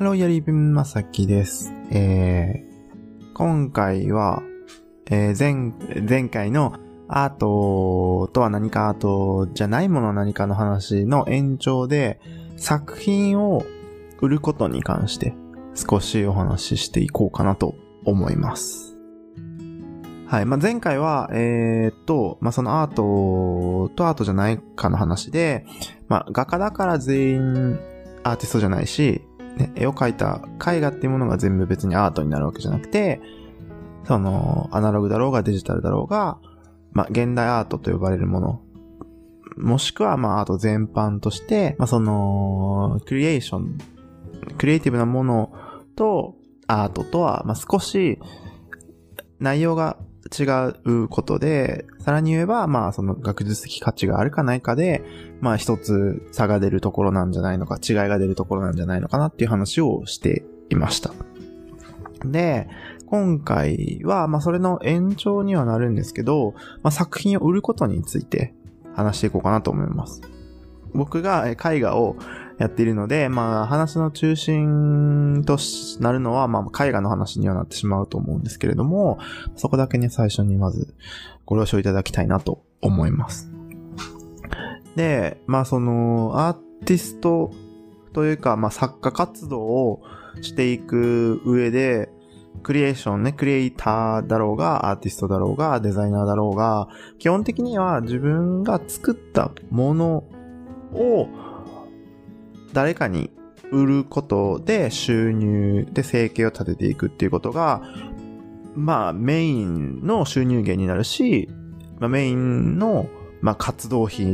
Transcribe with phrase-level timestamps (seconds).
[0.00, 1.74] ハロー、やりぶんまさきです。
[1.90, 4.42] えー、今回は、
[5.10, 5.74] えー、前、
[6.08, 6.72] 前回の
[7.06, 12.18] アートとは何かアートじゃないもの何かの話の延長で、
[12.56, 13.62] 作品を
[14.22, 15.34] 売ることに関して
[15.74, 17.74] 少しお話ししていこうかなと
[18.06, 18.96] 思います。
[20.28, 20.46] はい。
[20.46, 25.66] まあ、前回は、えーっと、まあ、そのアートとアートじゃないかの話で、
[26.08, 27.78] まあ、画家だから全員
[28.24, 29.26] アーティストじゃないし、
[29.56, 33.20] ね、絵を描いた絵画っていうものが全部別にアートになるわけじゃなくて、
[34.04, 36.38] その、アナログだろうがデジタルだろうが、
[36.92, 38.62] まあ、現代アートと呼ばれるもの、
[39.56, 43.78] もしくは、まあ、アート全般として、まあ、その、クリエーション、
[44.58, 45.52] クリエイティブなもの
[45.96, 46.34] と
[46.66, 48.18] アートとは、まあ、少し
[49.38, 49.96] 内容が
[50.28, 50.44] 違
[50.84, 55.02] うことで、さらに言えば、まあ、その学術的価値があるかないかで、
[55.40, 61.12] まあ、一つ差が出るところなんじゃないのか、違いが出るところなんじゃないのかなっていう話をしていました。
[62.24, 62.68] で、
[63.06, 68.54] 今回は、まあ、それの延長にはなるんですけど、まあ、作品を売ることについて
[68.94, 70.20] 話していこうかなと思います。
[70.92, 72.16] 僕が絵画を
[72.60, 75.56] やっているので、まあ、話の中心と
[76.00, 79.18] なるのは、まあ、絵画の話にはなってしまうと思うんですけれども、
[79.56, 80.94] そこだけね、最初にまず
[81.46, 83.50] ご了承いただきたいなと思います。
[84.94, 87.50] で、まあ、その、アーティスト
[88.12, 90.02] というか、まあ、作家活動を
[90.42, 92.10] していく上で、
[92.62, 100.24] クリエーションね、クリエイターだろうが、アーティストだろうが、デザイナーだろうが、基本的には自分が作ったもの
[100.92, 101.26] を
[102.72, 103.30] 誰かに
[103.72, 107.82] 売ることで収入で生計を立てていくっていうことが、
[108.74, 111.48] まあメインの収入源になるし、
[112.00, 113.06] まあ、メインの、
[113.42, 114.24] まあ、活動費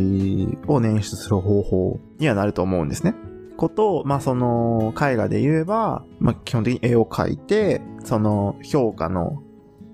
[0.67, 3.15] を捻出する方法にはなると思うんですね。
[3.57, 9.43] ことを、まあ、その、絵画で言えば、まあ、基本的に絵を描いて、その評価の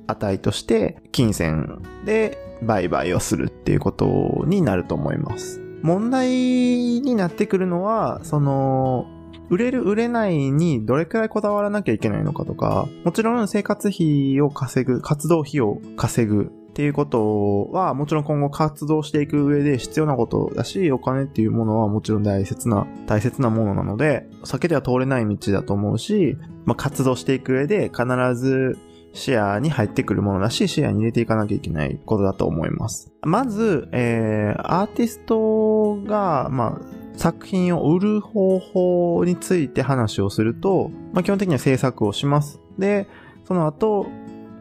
[0.07, 5.62] 値として、金銭で売買をするっていうことになると思います。
[5.83, 9.07] 問題になってくるのは、その、
[9.51, 28.79] 売れる売れないにどれくらいこだわらなきゃいけないのかとか、もちろん生活費を稼ぐ、活動費を稼ぐっていうことは、もちろん今後活動していく上で必要なことだし、お金っていうものはもちろん大切な、大切なものなので、避けては通れない道だと思うし、まあ、活動していく上で必ず
[29.13, 33.13] 視野に入ってくるものだし、視野に入れていかなきゃいけないことだと思います。
[33.23, 42.61] まず、えー、アーティストが、まあ、作品を売る方法について話をすると、まあ、基本的には制作をします。
[42.79, 43.07] で、
[43.45, 44.07] その後、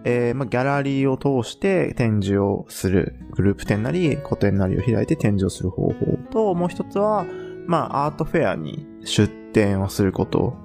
[0.04, 3.16] えーまあ、ギャラリーを通して展示をする。
[3.32, 5.94] グループ展なり、個展なりを開いて展示をする方法
[6.32, 7.26] と、もう一つは、
[7.68, 10.56] まあ、アートフェアに出展をすること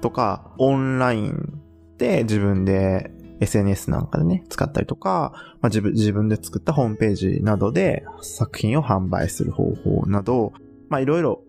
[0.00, 1.60] とか、オンライン
[1.98, 3.10] で自分で
[3.42, 10.52] SNS なんかでね、使ったりとか、まあ、自分、自分で作ったホームページなどで作品を販売する方法など、
[10.88, 11.42] まあ、いろいろ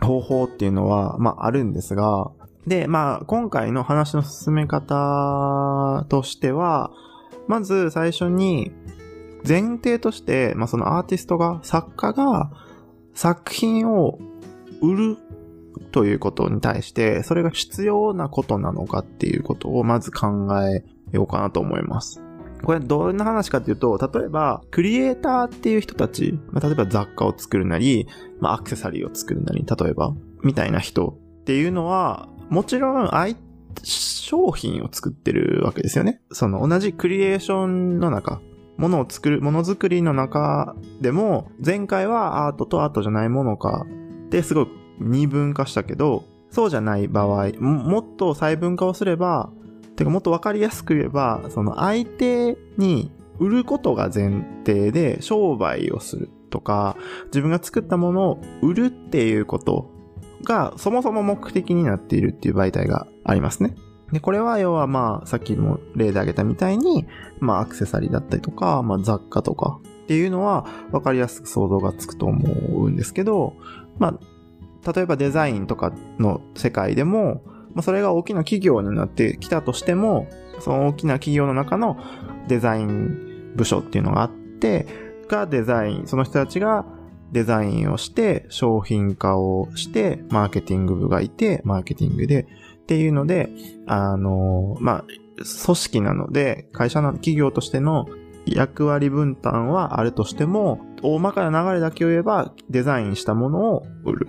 [0.00, 2.30] 方法っていうのは、まあ、あるんですが、
[2.66, 6.92] で、まあ、今回の話の進め方としては、
[7.48, 8.72] まず最初に、
[9.46, 12.52] 前提として、まあ、そのアーティストが、作家が
[13.14, 14.18] 作品を
[14.80, 15.16] 売る
[15.90, 22.22] ということに対して、それが必要なことなのかっていうことをまず考えようかなと思います。
[22.62, 28.06] これどんな話かっていうと、例えば、クリエイターっていう人たち、まあ、例えば雑貨を作るなり、
[28.40, 33.10] まあ、アクセサリーを作るなり、例えば、みたいな人っていうのは、もちろん、
[33.82, 36.20] 商品を作ってるわけですよね。
[36.30, 38.40] その同じクリエーションの中、
[38.76, 43.86] ものを作る、ものづくりの中でも、前回はアートとアートじゃないものか
[44.30, 44.68] ですごい
[45.00, 49.50] 二分化したけど、そうじゃない場合、ももっと細分化をすれば、
[49.96, 56.96] てかもっとわかりやすく言えば、その相手に売ることが前提で商売をするとか、
[57.26, 59.90] 自分が作ったものを売るっていうこと
[60.44, 63.74] がそもそも目的になっているっていう媒体がありますね。
[64.12, 67.06] で、これは要はまあ、さっきも例で挙げたみたいに、
[67.40, 73.54] まあ、アクセサリーだったりとか、まあ、雑貨とかっていうのは分かりやすく想像がつくと思うんですけど、
[73.98, 74.18] ま
[74.84, 77.42] あ、例えばデザインとかの世界でも、
[77.74, 80.28] まあ、それが大きな企業になってきたとしても、
[80.60, 81.98] その大きな企業の中の
[82.48, 84.86] デザイン部署っていうのがあって、
[85.28, 86.84] がデザイン、その人たちが
[87.32, 92.46] デザインをして、商品化をして、マーケティング部がいて、マーケティングで、
[92.82, 93.48] っていうので、
[93.86, 95.04] あの、まあ、
[95.64, 98.06] 組織なので、会社の企業としての
[98.44, 104.28] 役割分担はあるとしても、大まかな流れだけを言えば、デザインしたものを売る。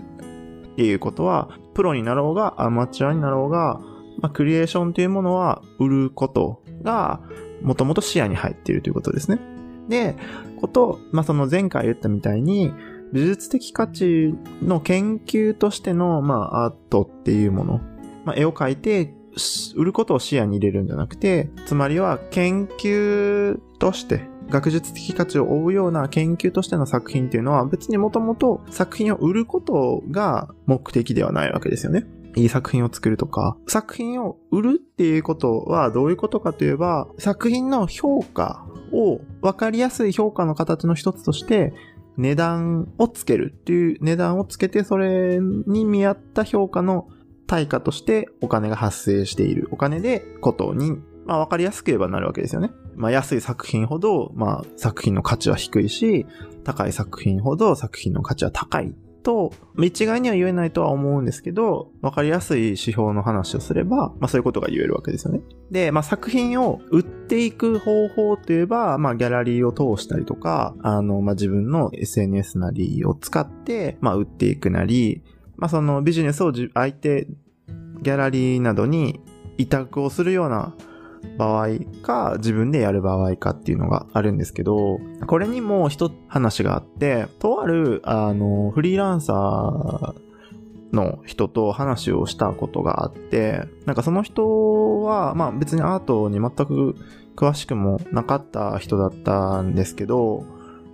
[0.74, 3.80] っていうことは、プロになろうがアマチュアになろうが、
[4.20, 7.22] まあ、クリエーションというものは売ることが、
[7.62, 9.40] もともと視野に入っているということですね。
[9.88, 10.16] で、
[10.60, 12.74] こと、まあ、その前回言ったみたいに、
[13.12, 17.82] 美術的価値の研究としての、まあ、アートっていうもの。
[18.26, 19.14] まあ、絵を描いて、
[19.76, 32.06] 売ることを視野に入れるんじゃなくて、つまりは研究として、学術的価値を追うような研究としての作品っていうのは別にもともと作品を売ることが目的ではないわけですよね。
[32.36, 41.74] いい作品を作るとか、作品を売るっていうことはどういうことかといえば、作品の評価を分かりやすい評価の形の一つとして、
[42.18, 47.08] 値段をつけるっていう値段をつけてそれに見合った評価の
[47.48, 49.68] 対価としてお金が発生している。
[49.72, 52.72] お金でことに、まあ分かりやすく言えばなるわけですよね。
[52.96, 56.26] まあ安い作品ほど、まあ作品の価値は低いし、
[56.64, 65.42] 高い作品ほど作品の価値は高いと、一概には言えないとは思うんですけど、わかりやすい指標の話をすれば、まあそういうことが言えるわけですよね。
[65.72, 75.24] で、まあ作品を売っていく方法といえば、まあギャラリーを通したりとか、あの、まあ自分の SNS なりを使って、まあ売っていくなり、
[75.56, 77.28] まあそのビジネスを相手、
[78.02, 79.22] ギャラリーなどに
[79.58, 80.76] 委託をするような
[81.38, 81.68] 場合
[82.02, 90.16] か、自分でやる場合かっていうのがあるんですけど、これにも一話があって、とある、あの、フリーランサー
[90.96, 96.96] の人と話をしたことがあって、なんかその人は、まあ別にアートに全く
[97.36, 100.46] 詳しくもなかった人だったんですけど、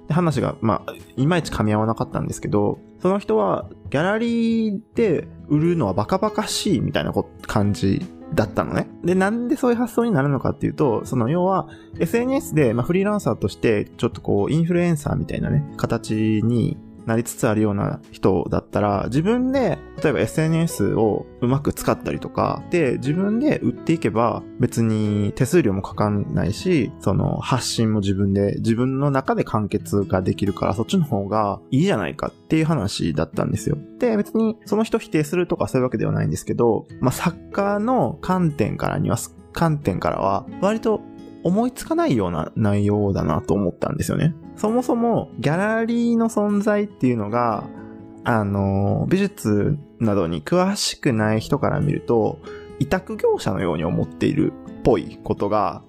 [0.09, 7.13] 話が、まあ、いまいち噛み合わなかったんですけど、その人は、ギャラリーで売るのはバカバカしいみたいな
[7.45, 8.87] 感じだったのね。
[9.03, 11.67] で、なんでそういう発想になるのかっていうと、その要は
[11.99, 16.77] SNS で、まあ、フリーランサーとしてちょっとこうインフルエンサーみたいなね、形に
[17.09, 33.77] なりつつあるような人だったら、自分で、例えば SNS をうまく使ったりとか、で、自分で売っていけば、別に手数料もかかんないし、その発信も自分で、自分の中で完結ができるから、そっちの方がいいじゃないかっていう話だったんですよ。
[33.97, 39.17] で、別にその人否定するとかそういうわけではないんですけど、まあ、作家の観点からには、
[39.51, 41.01] 観点からは、割と
[41.43, 44.35] 思いつかないような内容だなと思ったんですよね。
[44.59, 47.63] そもそもギャラリーの存在っていうのが、
[48.25, 52.39] あの、美術などに詳しくない人から見ると、
[52.79, 55.81] 委託業者のように思っているっぽいことが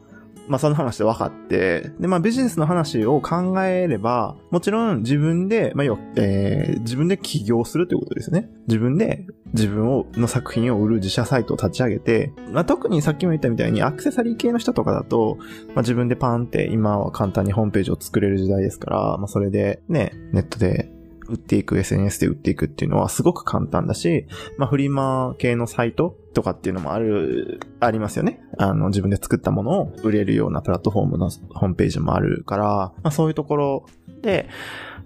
[0.50, 8.50] まあその話で分かって、で、まあビジネスの話を考えれば、もちろん自分で、まあ要は、えー、自分で起業するということですね。
[8.66, 15.38] 自分で自分を、の作品を売る自社サイトを立ち上げて、まあ特にさっきも言ったみたいにアクセサリー系の人とかだと、
[15.68, 20.90] まあ自分でパンって今は簡単にホームページを作れる時代ですから、まあそれでね、ネットで
[21.30, 24.26] 売っていく、SNS で売っていくっていうのはすごく簡単だし、
[24.58, 28.42] まあフリマ系のサイトとかっていうのもある、ありますよね。
[28.58, 33.86] あの、自分で作ったものを売れるようなプラットフォームのホームページもあるから、まあそういうところ
[34.22, 34.48] で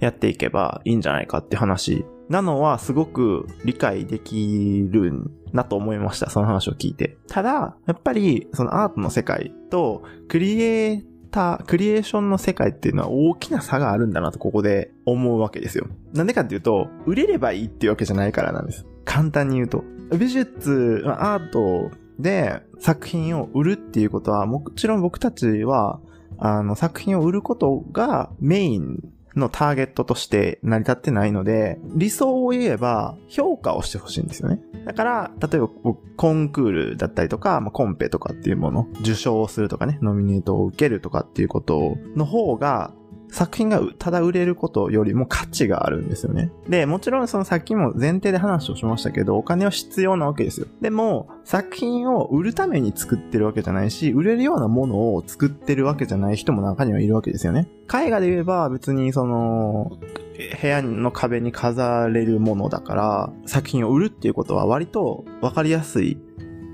[0.00, 6.30] やっていけばいいんじゃないかって話なのはすごく理解できるなと思いました。
[6.30, 7.16] その話を聞いて。
[7.28, 15.88] ただ、やっぱりそのアートの世界とクリエイター、クリエーションの世界っていうのは大きな差があるんだなとここで思うわけですよ。
[16.12, 18.86] なんでかっていうと、売れればいいっていうわけじゃないからなんです。
[19.04, 19.82] 簡単に言うと。
[20.16, 26.00] 美術、アートで作品を売るっていうことは、もちろん僕たちは、
[26.38, 28.98] あの、作品を売ることがメイン
[29.36, 34.60] のターゲットとして成り立ってないので、理想を言えば評価をしてほしいんですよね。
[34.84, 35.68] だから、例えば
[36.16, 42.92] コンクールだったりとか、まあ、コンペとかっていうもの、受賞をするとかね、ノミネートを受けるとかっていうことの方が、
[43.34, 46.52] 作品がただ売れることよりも価値があるんですよね。
[46.68, 50.68] で、もちろんそのさっきも前提で話をしましたけど、お金は必要なわけですよ。
[50.80, 57.68] でも、作品を売るために作ってるわけじゃないし、売れるようなものを作ってるわけじゃない人も中にはいるわけですよね。
[57.92, 59.98] 絵画で言えば別にその、
[60.62, 66.18] 部屋の壁に飾れるものだから、作品を売るっていうことは割とわかりやすい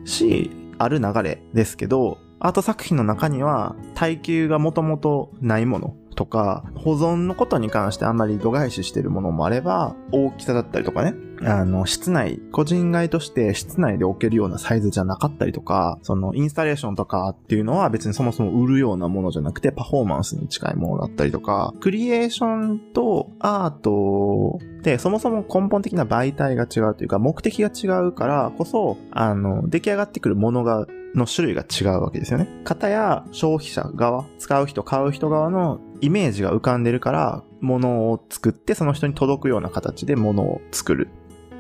[0.05, 32.49] し、ある流れですけど、アート作品の中には耐久がもともとないものとか、保存のことに関してあんまり度外視してるものもあれば、大きさだったりとかね、あの、室内、個人買いとして室内で置けるようなサイズじゃなかったりとか、そのインスタレーションとかっていうのは別にそもそも売るようなものじゃなくてパフォーマンスに近いものだったりとか、クリエーションとアートで、そもそも根本的な媒体が違うというか、目的が違うからこそ、あの、出来上がってくるものがの種類が違うわけですよね。
[32.65, 41.09] 型や消費者側、使う人、買う人側のイメージが浮かんでるから、物を作ってその人に届くような形で物を作る。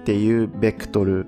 [0.01, 1.27] っていうベクトル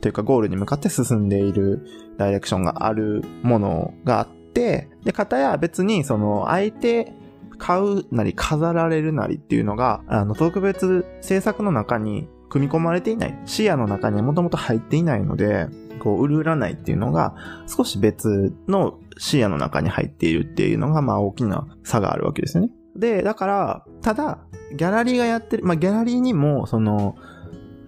[0.00, 1.86] というかゴールに向かって進んでいる
[2.18, 7.12] ダイレクションがあるものがあって、で、方や別にその相手
[7.58, 13.38] 買うなり飾られるなりっていうのが、あの、特別制作の中に組み込まれていない。
[13.46, 15.68] 視野の中にはもともと入っていないので、
[16.02, 17.36] こう、売る売らないっていうのが
[17.68, 22.70] 少し別の視野の中に入っているっていうのが、まあ大きな差があるわけですよね。
[22.96, 24.40] で、だから、ただ、
[24.76, 27.14] ギャラリーがやってる、まあギャラリーにも、その、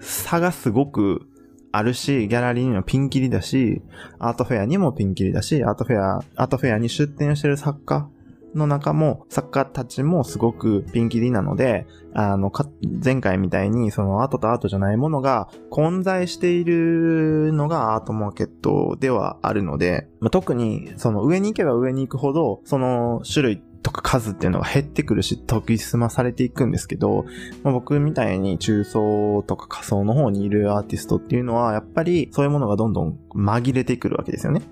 [0.00, 1.26] 差がすごく
[1.72, 3.82] あるし、ギャラリーにもピンキリだし、
[4.20, 8.08] アートフェアにもピンキリだし、アートフェア、アートフェアに出展してる作家
[8.54, 12.68] の中も、作家たちもすごくピンキリなので、あの、か
[13.04, 27.26] 前回みたいに、そのアートとアートじゃないものが混在しているのがアートマーケットではあるので、まあ、特にその上に行けば上に行くほど、その種類とか数っていうのが減ってくるし、研ぎ澄まされていくんですけど、
[27.62, 34.62] まあ、僕みたいに中層とか仮想の方にいるアーティストっていうのは、やっぱりそういうものがどんどん紛れてくるわけですよね。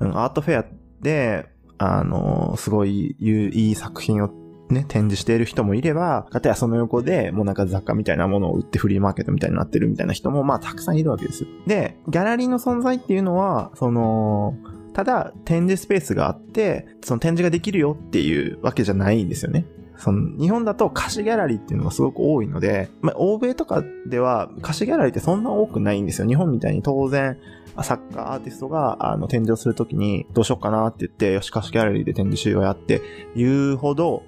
[0.00, 0.66] うん、アートフェア
[1.00, 4.30] で、あの、すごいいい作品を
[4.70, 11.46] ね、展示している人もいれば、かたやその横で、もうなんか雑貨みたいなものを売ってフリーマーケットみたいになってるみたいな人も、まあたくさんいるわけです。
[11.66, 14.56] で、ギャラリーの存在っていうのは、その、
[14.92, 19.64] ただ展示スペースがあって、その展示ができるよっていうわけじゃないんですよね。
[19.98, 26.28] その日本だと貸しギャラリーっていうのがすごく多いので、まあ、欧米とかでは貸しギャラリーってそんな多くないんですよ。
[26.28, 27.36] 日本みたいに当然、
[27.82, 33.02] 作家、アーティストが、あの、展示をするときに、どうしようかなって言って、よし、貸しギャラリーで展示しようやって
[33.36, 34.24] 言うほど、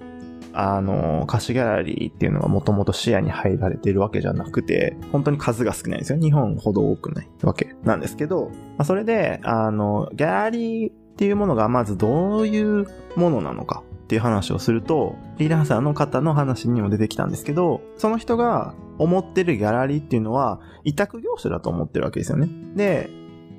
[0.53, 6.19] あの、貸しギャラリーっていうのがもともと視野に入られてるわけじゃなくて、本当に数が少ないんですよ。
[6.19, 22.49] 日本ほど多くないわけなんですけど、まあ、それで、あの、ギャラリーっていうものがまずどういうものなのかっていう話をすると、フリーランサーの方の話にも出てきたんですけど、その人が思ってるギャラリーっていうのは、委託業者だと思ってるわけですよね。
[22.75, 23.09] で、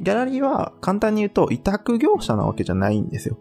[0.03, 3.39] ギャラリーは簡単に言うと委託業者なわけじゃないんですよ。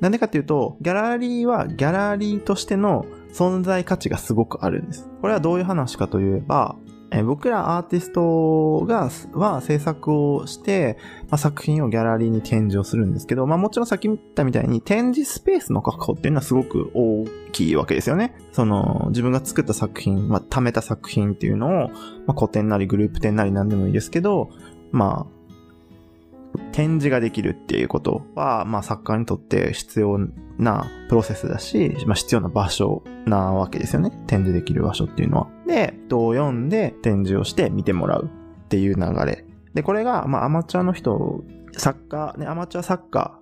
[0.00, 5.08] なんでかっていうと、ギャラリーはギャラリーとしての存在価値がすごくあるんです。
[5.20, 6.74] これはどういう話かといえば、
[7.12, 10.96] え僕らアーティストが、は制作をして、
[11.28, 18.34] まあ、作品をギャラリーに展示をするんですけど、まあもちろんさっき言ったみたいに展示スペースの確保っていうのはすごく大きいわけですよね。
[18.52, 21.94] その自分が作った作品、まあ貯めた作品っていうのを、ま
[22.28, 24.50] あ古典なりグループ展なり何でもいいですけど、
[24.92, 25.39] まあ
[26.72, 30.18] 展示ができるっていうことは、まあ、作家にとって必要
[30.58, 34.10] なプロセスだし、まあ、必要な場所なわけですよね。
[34.26, 35.48] 展示できる場所っていうのは。
[35.66, 38.30] で、人を読んで展示をして見てもらう
[38.64, 39.44] っていう流れ。
[39.74, 43.38] で、これが、まあ、アマチュアの人、作家、ね、アマチュア作家、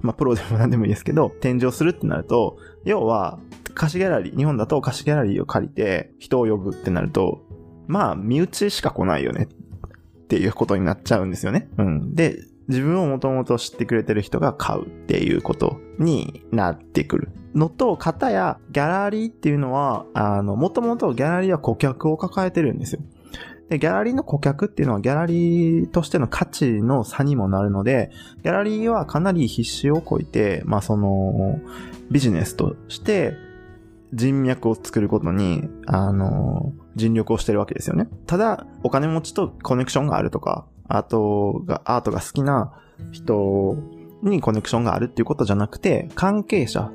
[0.00, 3.38] まあ、プロでも何でもいいですけど、展示をするってなると、要は、
[3.74, 7.42] 貸しギャラリー、日本だと貸しギャラリーを借りて人を呼ぶってなると、
[7.86, 9.48] まあ、身内しか来ないよね
[10.26, 11.68] っていうことになっちゃうんですよね。
[11.78, 12.14] うん。
[12.16, 17.28] で、自分をもともと知ってくれてる人が買うっていうことになってくる。
[17.54, 23.00] のと、型やギャラリーっていうのは、あの、もともとギャラリーは顧客を抱えてるんですよ。
[23.68, 28.10] で、ギャラリーの顧客っていうのはギャラリーとしての価値の差にもなるので、
[28.42, 31.60] ギャラリーはかなり必死をこいて、まあその、
[32.10, 33.36] ビジネスとして
[34.12, 38.08] 人脈を作ることに、あの、尽力をしてるわけですよね。
[38.26, 42.72] ただ、お金持ちとコネクションがあるとか、アートが、アートが好きな
[43.12, 43.76] 人
[44.22, 46.90] にコネクションがあるっていうことじゃなくて、関係者、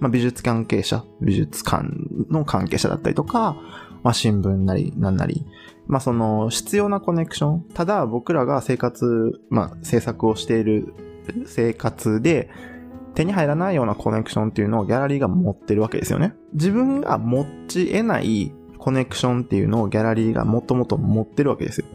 [0.00, 1.88] まあ、美術関係者、美術館
[2.30, 3.56] の関係者だったりとか、
[4.02, 5.44] まあ、新聞なり、なんなり、
[5.86, 7.64] まあ、その、必要なコネクション。
[7.74, 10.94] ただ、僕らが生活、まあ、制作をしている
[11.46, 12.50] 生活で、
[13.14, 16.34] 手に入らないようなコネクションっていうのをギャラリーが持ってるわけですよね。
[16.52, 18.52] 自分が持ち得ない
[18.88, 21.86] コネクションっていうのをギャラリーがもともと持ってるわけですよ。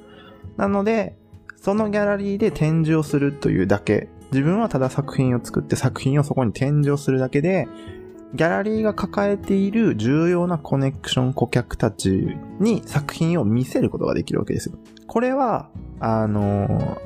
[0.57, 1.17] なので、
[1.55, 7.67] そのギャラリーで展示をするというだけ、自分はただ作品を作って作品をそこに展示をするだけで、
[8.35, 14.75] ギャラリーが抱えている重要なコネクション顧客たちに作品を見せることができるわけですよ。
[15.07, 17.01] これは、あの、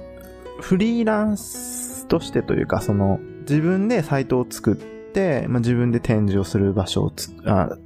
[0.60, 7.78] フリーランスとしてというか、その、自分でサイトを作って、まあ、自分で展示をする場所をつあ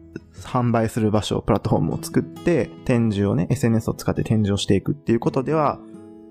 [0.44, 5.80] 販売する場所、プラットフォームを作って、展示をね、SNS を使って展示をしていくっていうことでは、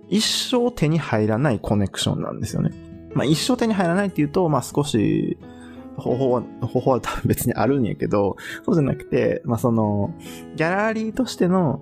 [0.08, 2.72] 一生手に入らないコネクションなんですよね。
[3.14, 5.38] まあ一生手に入らないっていうと、まあ少し、
[5.96, 10.12] 方法は、方法は多分別にあるんやけど、そうじゃなくて、まあその、
[10.56, 11.80] ギャラリーとしての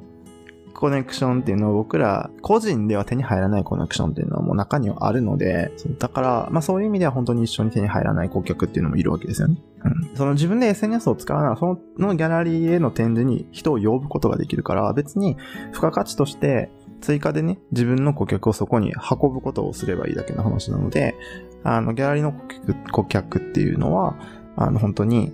[0.78, 9.56] コネクションっていうのを僕ら個人では手に入らないコネクションっていうのはもう中にはあるので、だから、まあそういう意味では本当に一緒に手に入らない顧客っていうのもいるわけですよね。
[9.82, 10.16] うん。
[10.16, 15.37] その自分で SNS を使うなら、そのギャラリーへの展示に人を呼ぶことができるから、別に
[15.73, 16.70] 付加価値として
[17.00, 21.16] 追加でね、自分の顧客をそこに運ぶことをすればいいだけの話なので、
[21.64, 24.14] あの、ギャラリーの顧客顧客っていうのは、
[24.54, 25.32] あの、本当に、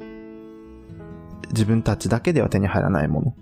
[1.51, 3.35] 自分たちだけでは手に入らないもの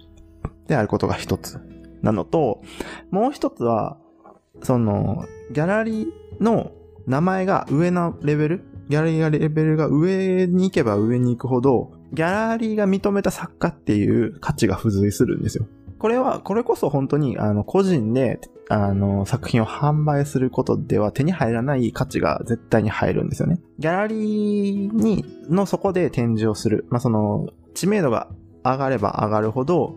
[0.66, 1.60] であることが一つ
[2.02, 2.62] なのと、
[3.10, 3.98] もう一つは、
[4.62, 6.72] その、ギャラリーの
[7.06, 15.66] 名前が上のレベルギャラリーがレベルが上に行けば上に行くほど、ギャラリーが認めた作家っていう価値が付随するんですよ。
[15.98, 23.60] これは、これこそ本当に、あの、個人で、あの、作品を販売することでは手に入らない価値が絶対に入るんですよね。
[23.78, 26.86] ギャラリーに、のそこで展示をする。
[26.90, 28.28] まあ、その、知名度が
[28.64, 29.96] 上がれば上がるほど、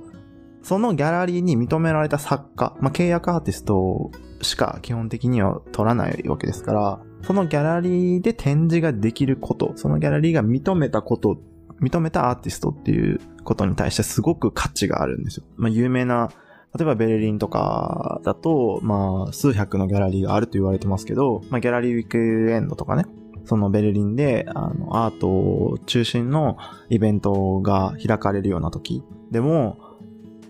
[0.65, 4.09] そのギャラリーに認められた作家、まあ、契約アーティスト
[4.41, 11.37] しか基本的には取らないわけですから、そのギャラリーで展示ができること、そのギャラリーが認めたこと
[11.79, 15.45] 認めたアーティストっていうことに対してすごく価値があるんですよ。
[15.55, 16.31] まあ、有名な、
[16.75, 22.17] 例えばベルリンとかだと、まあ、数百のギャラリーがあると言われてますけど、まあ、ギャラリーウィーク
[22.49, 23.05] エンドとかね、
[23.43, 26.57] そのベルリンで、あの、アート中心の
[26.89, 29.77] イベントが開かれるような時でも、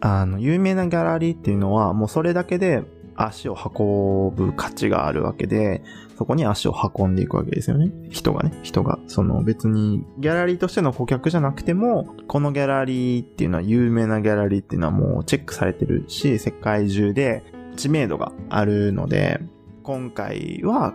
[0.01, 2.83] あの、有名なギャラリーっていうのは、もうそれだけで
[3.15, 5.83] 足を運ぶ価値があるわけで、
[6.17, 7.91] そこに足を運んでいくわけですよね。
[8.09, 8.99] 人がね、人が。
[9.07, 17.43] その別にギャラリーとしての顧客じゃなくても、このギャラリーっていうのは有名なギャラリーっていうのはもうチェックされてるし、世界中で
[17.75, 19.41] 知名度があるので、
[19.83, 20.93] 今回は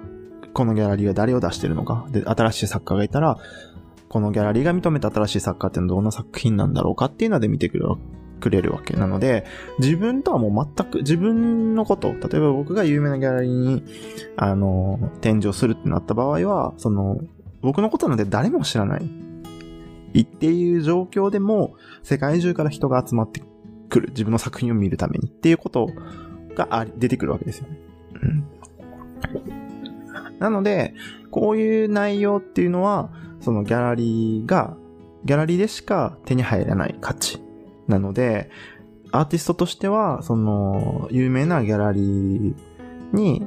[0.54, 2.06] このギャラリーは誰を出してるのか？
[2.10, 3.36] で、新しい作家がいたら、
[4.08, 7.88] このギャラリーが認めた新しい作家っていうのはどんな作品なんだろうかっていうので見てくる
[8.40, 9.44] くれるわけなので、
[9.78, 13.84] 自分とはもう全く、自分のこと、例えば僕が有名なギャラリーに、
[14.36, 17.20] あの、展示をするってなった場合は、その、
[17.62, 19.04] 僕のことなんて誰も知らない。
[20.22, 23.42] っていう状況でも、世界中から人が集まって
[23.88, 24.08] くる。
[24.08, 25.88] 自分の作品を見るためにっていうこと
[26.54, 27.78] が、出てくるわけですよね。
[28.22, 28.44] うん。
[30.40, 30.94] なので、
[31.30, 33.10] こういう内容っていうのは、
[33.40, 34.76] そのギャラリーが、
[35.24, 37.42] ギャラリーでしか手に入らない価値
[37.90, 38.50] なので、
[39.12, 42.54] アーティストとしては、その、有名なギャラリー
[43.12, 43.44] に、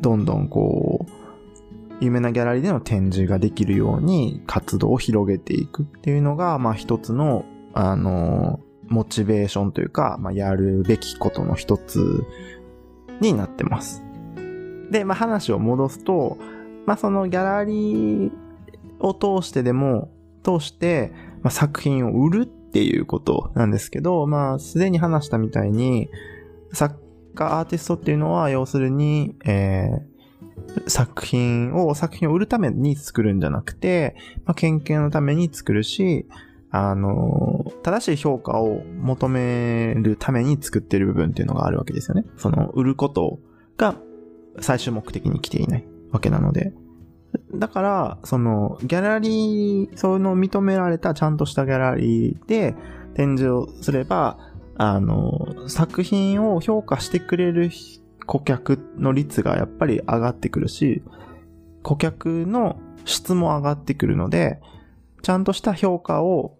[0.00, 1.12] どんどんこう、
[2.00, 12.24] 有名なギャラリーでの展示ができるように活動を広げていくっていうのが、まあ一つの、あの、モチベーションというか、まあやるべきことの一つ
[13.20, 14.02] になってます。
[14.90, 16.38] で、まあ話を戻すと、
[16.86, 18.30] まあそのギャラリー
[19.00, 20.10] を通してでも、
[20.44, 26.10] 通して、まあ、作品を売るっていうことなんですけど、まあ、すでに話したみたいに、
[26.72, 26.96] 作
[27.36, 36.26] 家、アーティストっていうのは、要するに、えー、作品を、作品を売るために作るんじゃなくて、まあ、研究のために作るし、
[36.72, 42.24] あの、正しい評価を求めるために作ってる部分っていうのがあるわけですよね。
[42.38, 43.38] その、売ること
[43.76, 43.94] が
[44.58, 46.72] 最終目的に来ていないわけなので。
[47.54, 52.74] だから、その、ギャラリー、そういうのを認められたちゃんとしたギャラリーで
[53.14, 54.38] 展示をすれば、
[54.76, 57.70] あの、作品を評価してくれる
[58.26, 61.02] 顧客の率がやっぱり上がってくるし、
[61.82, 64.60] 顧客の質も上がってくるので、
[65.22, 66.56] ちゃんとした評価を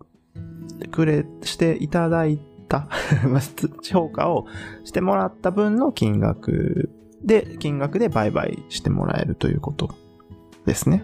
[0.91, 2.89] くれ、していただいた
[3.83, 4.47] 評価を
[4.85, 6.91] してもらった分の金額
[7.23, 10.04] で、金額で売買してもらえるということ。
[10.67, 11.03] ですね。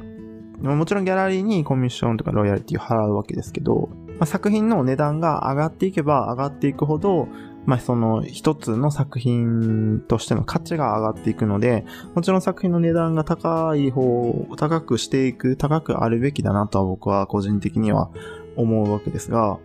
[0.63, 7.29] もちろんギャラリーにコミッションとかロイヤリティを払うわけですけど、まあ、作品の値段が上がっていけば上がっていくほど、
[7.65, 18.11] まあ、その一つの作品としての価値が上がっていくので、もちろん作品の値段が高い方を、高くしていく、高くあるべきだなとは僕は個人的には
[18.57, 19.59] 思うわけですが、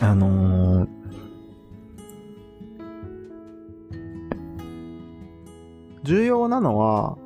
[0.00, 0.88] あのー、
[6.04, 7.18] 重要なのは、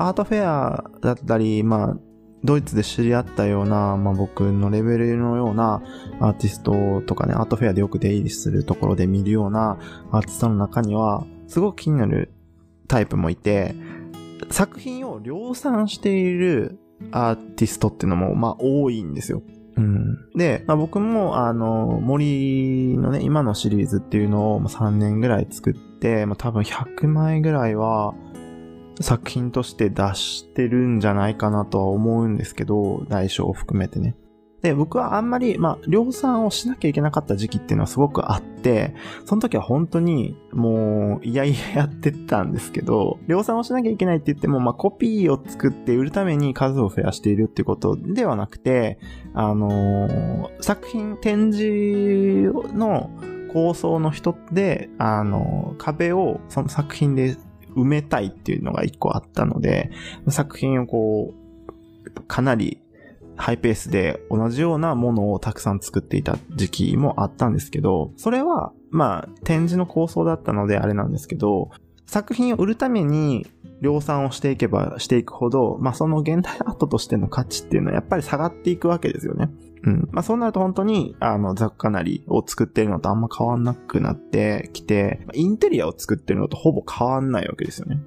[0.00, 1.96] アートフェアだったり、まあ、
[2.42, 5.82] ドイツで知り合ったような、まあ僕のレベルのような
[6.20, 9.78] アーティストとかね、アートフェアでよく出入りするところで見るような
[10.10, 12.32] アーティストの中には、すごく気になる
[12.88, 13.74] タイプもいて、
[14.50, 16.78] 作品を量産している
[17.12, 19.42] アーティストっていうのも、まあ多いんですよ。
[19.76, 20.30] うん。
[20.34, 28.14] で、まあ、僕も、あの、森のね、今のシリーズっていうのを3年ぐらい作って、まあ、多分100枚ぐらいは、
[29.00, 34.16] 作品として出してるんじゃないかなとは思うんですけど、大小を含めてね。
[34.62, 48.98] で、僕はあんまり、まあ、量産をしなきゃいけなかった時期っていうのはすごくあって、その時は本当に、もう、いやいややってたんですけど、量産をしなきゃいけないって言っても、まあ、コピーを作って売るために数を増やしているっていうことではなくて、
[49.32, 53.10] あのー、作品、展示の
[53.52, 57.36] 構想の人で、あの、壁をその作品で
[57.80, 59.90] 埋めたいっていうのが一個あったので、
[60.28, 62.80] 作品をこう、かなり
[63.36, 71.70] ハイペースで同じようなものをたくさん作っていた時期もあったんですけど、それは、まあ、展示の構想だったのであれなんですけど、
[72.06, 73.46] 作品を売るために
[73.80, 79.48] 量産をしていけばしていくほど、まあその現代アートとしての価値っていうのはやっぱり下がっていくわけですよね。
[79.82, 80.08] うん。
[80.12, 88.00] まあそうなると本当に、あの、雑貨なりを作ってるのとあんま変わんなくなってきて、インテリアを作ってるのとほぼ変わんないわけですよね。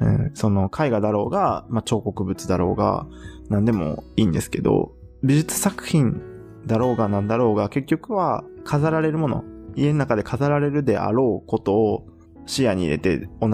[0.00, 0.30] うん。
[0.34, 3.06] その絵画だろうが、まあ彫刻物だろうが、
[3.48, 6.20] 何でもいいんですけど、美術作品
[6.66, 9.44] だろうが何だろうが、結局は飾られるもの、
[9.76, 12.06] 家の中で飾られるであろうことを
[12.46, 13.48] 視野に入れて同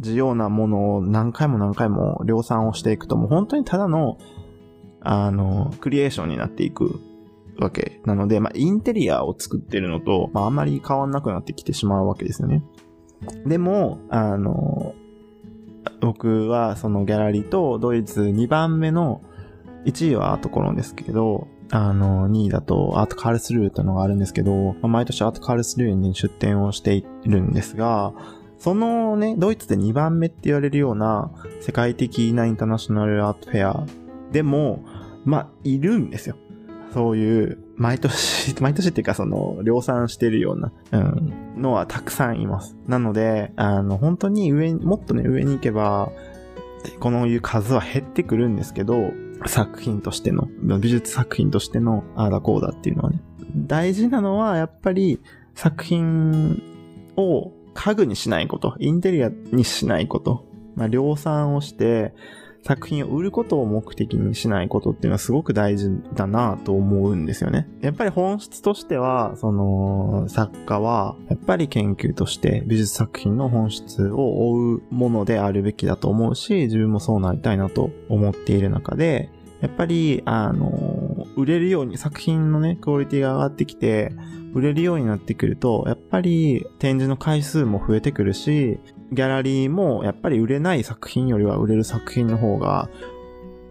[0.00, 4.18] じようなものを何回も何回も量産をしていくともう本当にただの
[5.00, 7.00] あの、クリエーションになっていく
[7.58, 12.62] わけなので、まあ、インテリアを作ってるのと、まあ、あんまり変わんなくなってきてしまうわけですよね。
[13.46, 14.94] でも、あの、
[16.00, 19.22] 僕はそのギャラリーとドイツ2番目の
[19.84, 28.12] 1位はアートコロンですけど、あの、2位だとアートカールスルーというのがあるんですけど、ま、毎年アートカールスルーに出展をしているんですが、
[28.58, 33.86] そのね、ドイツで2番目って言われるような世界的なインターナショナルアートフェア
[34.32, 34.84] でも、
[35.24, 36.36] まあ、いるんですよ。
[36.92, 42.76] そういう、毎年、 毎年っていうかその、量産してるような、うん、のはたくさんいます。
[42.86, 46.10] なので、あの、本当に上に、もっとね、上に行けば、
[46.98, 49.12] このいう数は減ってくるんですけど、
[49.46, 50.48] 作品としての、
[50.80, 53.20] 美術作品としての、ああだこうだっていうのはね。
[53.54, 55.20] 大事なのは、やっぱり、
[55.54, 56.62] 作品
[57.16, 62.14] を家具にしないこと、インテリアにしないこと、まあ、量産をして、
[62.62, 67.68] 作品を売ることを目的にしないことっていうのはすごく大事だなと思うんですよね。
[67.80, 84.12] やっぱり本質としては、その、作家は、やっぱり研究として美術作品の本質を追うものであるべきだと思うし、自分もそうなりたいなと思っている中で、やっぱり、あの、売れるように、作品のね、クオリティが上がってきて、
[84.54, 88.80] 売れるようになってくると、やっぱり展示の回数も増えてくるし、
[89.12, 92.88] ギャラリーもやっぱり売れない作品よりは売れる作品の方が、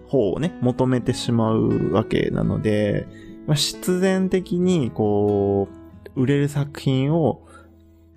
[0.07, 3.07] 方をね、求めてしまうわけなので、
[3.47, 5.69] まあ、必然的にこ
[6.15, 7.45] う、売れる作品を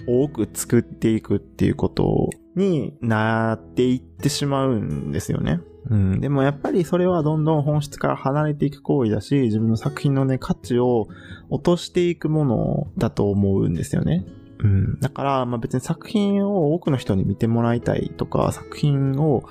[0.07, 5.61] 多く作っていくっていうことになっていってしまうんですよね。
[5.91, 6.21] うん。
[6.21, 11.09] でもやっぱりそれはどんどん本質から離れていく行為だし、自分の作品のね、価値を
[11.51, 14.25] 落としていくものだと思うんですよね。
[14.63, 15.01] うん。
[15.01, 19.43] だから、まあ別に作品を多くの人に見てもらいたいとか、作品を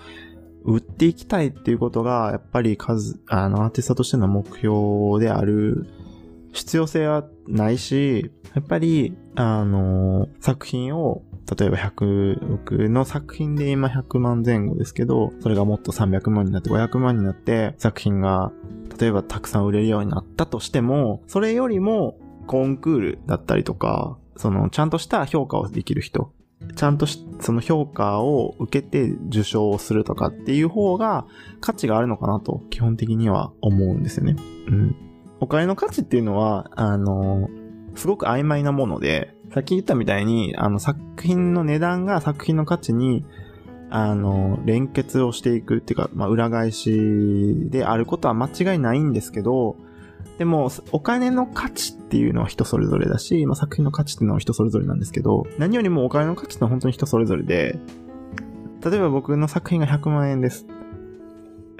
[0.63, 5.87] 売っていきたいっていうことが、やっぱり数、あの、アーティストとしての目標である
[6.53, 11.23] 必要性はないし、やっぱり、あの、作品を、
[11.57, 18.51] 例えば100、僕の作品で今100万前後ですけど、それがもっと300万になって500万になって、作品が、
[18.99, 26.31] 例えばたくさん売れるようになったとしても、それよりも、コンクールだったりとか、その、ちゃんとした評価をできる人、
[26.75, 31.25] ちゃんとしその評価を受けて受賞をするとかっていう方が
[31.59, 34.35] 価値があるのかなと基本的には思うんですよね。
[34.67, 34.95] うん。
[35.39, 37.49] お金の価値っていうのは、あの、
[37.95, 43.25] すごく曖昧なもので、さっき言ったみたいに、あの、作品の値段が作品の価値に、
[43.89, 49.75] あの、連結をしていくっていうか、まあ、裏返しであることは間違いないんですけど、
[50.41, 57.77] でも、お金の価値っていうのは人それぞれだし、まあ、作品の価値っていうのは人それぞれなんですけど、何よりもお金の価値ってのは本当に人それぞれで、
[58.83, 60.65] 例えば僕の作品が100万円です。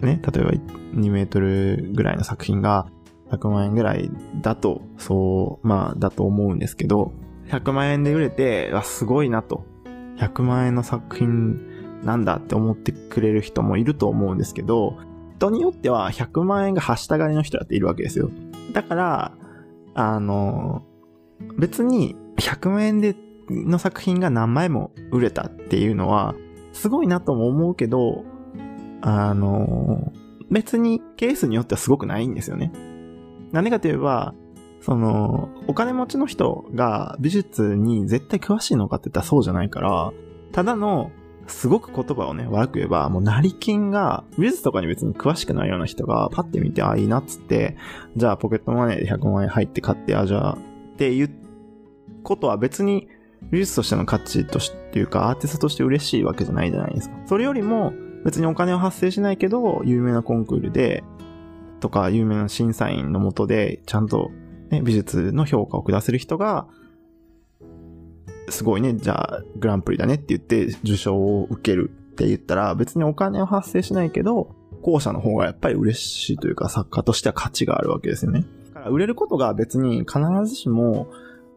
[0.04, 2.86] ね、例えば2メートルぐらいの作品が
[3.32, 4.12] 100万円ぐらい
[4.44, 7.14] だと、そう、まあ、だと思うんですけど、
[7.48, 9.66] 100万円で売れて、わ、すごいなと。
[10.18, 15.00] 100万円の作品なんだって思ってくれる人もいると思うんですけど、
[15.42, 18.30] 人によっては100万円がはしたがりの人だっているわけですよ。
[18.72, 19.32] だから、
[19.94, 20.84] あの、
[21.58, 23.16] 別に100万円で
[23.50, 26.36] の作品が何枚も売れたっていうのは、
[26.74, 28.24] すごいなとも思うけど、
[29.02, 30.12] あの、
[30.50, 32.72] 別にケースによってはすごくないんですよね。
[33.52, 34.34] なんでかといえば、
[34.82, 40.12] その、お金持ちの人が美術に絶対詳しいのかって言ったらそうじゃないから、
[40.52, 41.12] ただの
[41.48, 47.78] すごく言葉をね、悪く言えば、もう成金が、美術とかに別に詳しくないような人が、パッて見て、あ、いいなっつって、
[48.16, 50.58] じゃあポケットマネーで100万円入って買って、あ、じゃあ、っ
[50.98, 51.30] ていう
[52.24, 53.08] ことは別に、
[53.52, 57.16] 美術としての価値としていうか、アーティストとして嬉しいわけじゃないじゃないですか。
[57.26, 61.04] それよりも、別にお金は発生しないけど、有名なコンクールで、
[61.80, 64.30] とか、有名な審査員のもとで、ちゃんと、
[64.70, 66.68] ね、美術の評価を下せる人が、
[68.50, 78.46] すごいね、じゃあ、グランプリだねって言って受賞を受けるって言ったら、別にお金は発生しないけど、後者の方がやっぱり嬉しいというか、作家としては価値があるわけですよね。
[78.74, 81.08] だから売れることが別に必ずしも、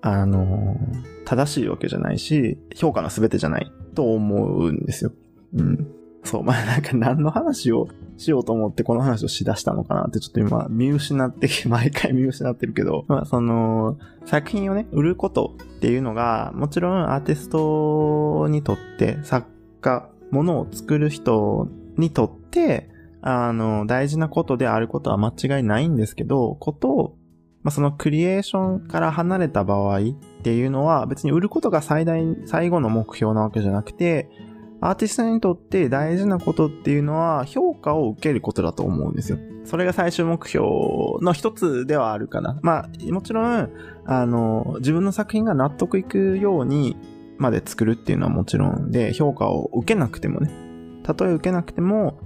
[0.03, 0.77] あの、
[1.25, 5.13] 正しいわけじゃないし、評価の全てじゃないと思うんですよ。
[5.55, 5.89] うん。
[6.25, 19.49] そう、まあなんか何の話をしようと思ってこの話をしだしたのかなってちょっと今見失って、毎回見失ってるけど、まあその、作品をね、売ることっていうのが、もちろんアーティストにとって、作
[19.81, 27.17] 家、ものを作る人にとって、あの、大事なことであることは間違いないんですけど、ことを、
[27.63, 30.03] まあ、そのクリエーションから離れた場合っ
[30.43, 34.29] ていうのは別に売ることが最大、最後の目標なわけじゃなくて、
[34.85, 39.39] アーティストにとって大事なことっていうのは評価を受けることだと思うんですよ。
[39.65, 40.67] それが最終目標
[41.23, 42.59] の一つではあるかな。
[42.61, 43.71] まあ、もちろん、
[44.05, 46.99] あの、自分の作品が納得いくように
[47.39, 50.51] まで作るっていうのはもちろんで、評価を受けなくてもね。
[51.03, 52.19] たとえ受けなくても、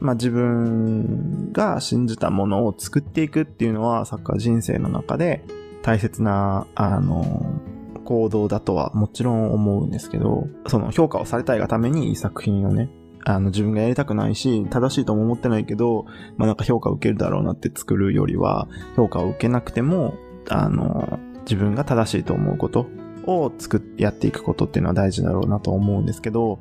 [0.00, 5.44] まあ自分が信じたものを作っていくっていうのはサッカー人生の中で
[5.82, 7.60] 大切な、あの、
[8.06, 12.88] 行動だとはもちろん思うんですけど、その評価をされたいがためにいい作品をね、
[13.24, 20.14] あの自分がやりたくないし、正しいとも思ってないけど、まあなんか評価を受けるだろうなって作るよりは、評価を受けなくても、
[20.48, 22.86] あの、自分が正しいと思うこと
[23.26, 26.60] を作っ、やっていくことっていうのは大事だろうなと思うんですけど、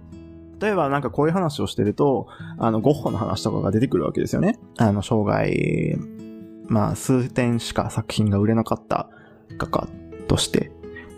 [0.59, 2.27] 例えばなんかこういう話をしてると、
[2.57, 4.57] あの、ゴッホの話とかが出てくるわけですよね。
[4.77, 5.97] あの、生涯、
[6.67, 9.09] まあ、数点しか作品が売れなかった
[9.57, 9.87] 画家
[10.27, 10.71] として。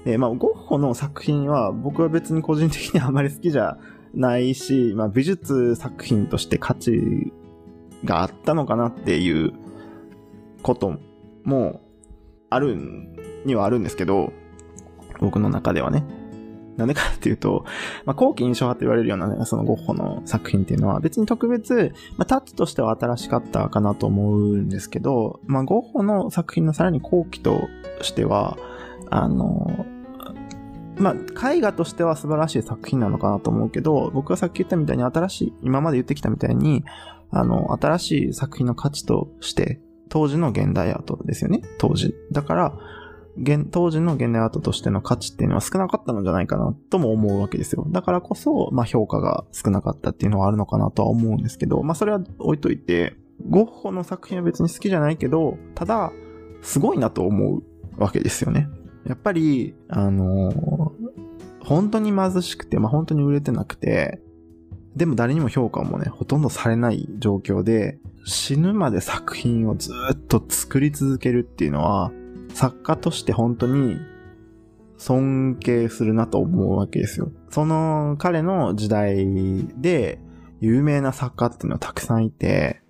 [0.08, 3.78] で、まあ、ゴッホの作品は僕は別に個人的にあまり好きじゃ
[4.14, 7.34] ないし、まあ、美術作品として価値
[8.06, 9.52] があったのかなっていう
[10.64, 10.98] こと
[11.44, 11.82] も
[12.50, 12.78] ある
[13.44, 14.32] にはあるんですけど、
[15.20, 16.06] 僕の中ではね。
[16.78, 17.66] なんでかっていうと、
[18.06, 27.68] まあ、後期印象派って言われるようなね、そのゴッホの作品っていうのは別に特別、まあ、タッチとしては新しかったかなと思うんですけど、まあ、ゴッホの作品のさらに後期と
[28.02, 28.58] しては、
[29.10, 29.86] あの、
[31.00, 36.84] まあ、絵画としては素晴らしい作品なのかなと思うけど、僕がさっき言ったみたいに新しい、今まで言ってきたみたいに、
[37.30, 39.80] あの、新しい作品の価値として、
[40.10, 41.62] 当時の現代アートですよね。
[41.78, 42.16] 当時。
[42.32, 42.74] だから、
[43.40, 47.86] 現、当時の現代アートとしての価値っていうのは少なかったのじゃないかなとも思うわけですよ。
[47.90, 53.16] だからこそ、まあ評価が少なかったっていうのはあるのかなとは思うんですけど、まあそれは置いといて、
[53.48, 56.12] ゴッホの作品は別に好きじゃないけど、ただ、
[56.62, 57.64] すごいなと思う
[58.02, 58.68] わけですよね。
[59.08, 60.94] やっぱり、あの、
[61.64, 64.22] 本当に貧しくて、まあ、本当に売れてなくて、
[64.96, 72.12] でも誰にも評価もね、ほとんどされない状況で、死ぬまで作品をずっと作り続けるっていうのは、
[72.54, 73.98] 作家として本当に
[74.98, 77.32] 尊敬するなと思うわけですよ。
[77.50, 80.20] その彼の時代で
[80.60, 82.82] 有名な作家っていうのはたくさんいて、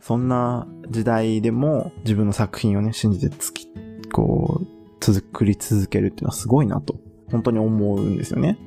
[0.00, 3.68] そんな時代でも自分の作品をね、信じてつき、
[4.12, 6.96] こう、作り続けるっていうのはすごいなと、
[7.30, 8.58] 本当に思うんですよね。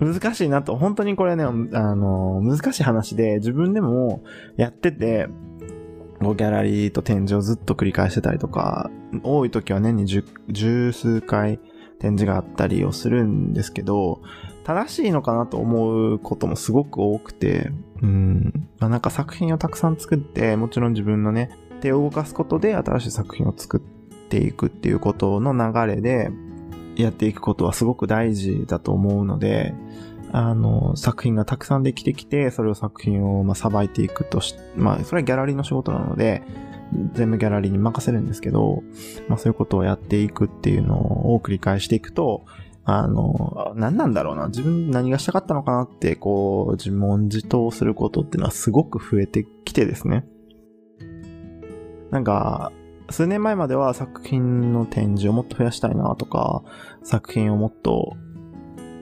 [0.00, 4.22] 難しいなと、本当にこれね、あの、難しい話で自分でも
[4.56, 5.28] やってて、
[6.20, 8.90] ギャラリーと展示をずっと繰り返してたりとか、
[9.22, 11.58] 多い時は年に十数回
[11.98, 14.20] 展示があったりをするんですけど、
[14.64, 17.70] 正しいのかなと思うこともすごく多くて、
[18.02, 21.50] うん、まあ、なんか作品をたくさん作って、もちろん自分のね、
[21.80, 23.95] 手を動かすことで新しい作品を作って
[24.26, 26.30] っていくっていうことの流れで、
[26.96, 29.74] やっていくことはすごく大事だと思うので、
[30.32, 36.42] あの、作品がたくさんできてきて、それを作品を、まあ、さばいていくとし、まあ、それはギャラリーの仕事なので、
[37.14, 38.82] 全部ギャラリーに任せるんですけど、
[39.28, 40.96] まあ、そういうことをやっていくっていうの
[41.34, 42.44] を繰り返していくと、
[42.84, 44.46] あの、何なんだろうな。
[44.46, 50.24] 自分何がしたかったのかなって、こう、自問自答することっていうのはすごく増えてきてですね。
[52.10, 52.72] なんか、
[53.10, 56.62] 数年前までは作品の展示をもっと増やしたいなとか、
[57.02, 58.16] 作品をもっと、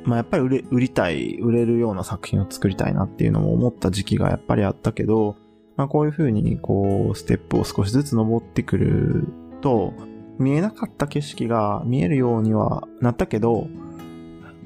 [0.05, 5.37] まあやっぱり売れ、売りたい、売れるような作品を作りたいなっていうのも思った時期がやっぱりあったけど、
[5.77, 9.29] まあこういう風にこう、ステップを少しずつ登ってくる
[9.63, 9.95] と、
[10.39, 13.69] 見えなかった景色が見えるようにはなったけど、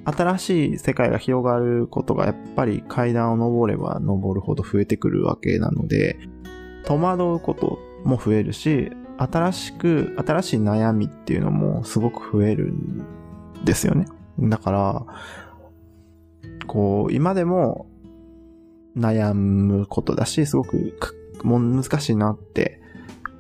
[0.04, 6.18] 新しい世界が広がることがやっぱり階段を登れば登るほど増えてくるわけなので、
[6.84, 13.04] 戸惑うことも増えるし、新しく、新しい悩みっていうのもすごく増えるん
[13.64, 14.06] ですよね。
[14.38, 15.06] だから、
[16.66, 17.86] こう、今でも
[18.96, 20.98] 悩むことだし、すごく
[21.44, 22.80] 難しいなって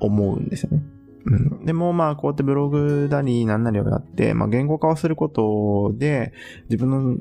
[0.00, 0.82] 思うんですよね。
[1.26, 1.64] うん。
[1.64, 6.32] でもまあこうやってブログなりなんなりをやって、まあ言語化をすることで
[6.68, 7.20] 自分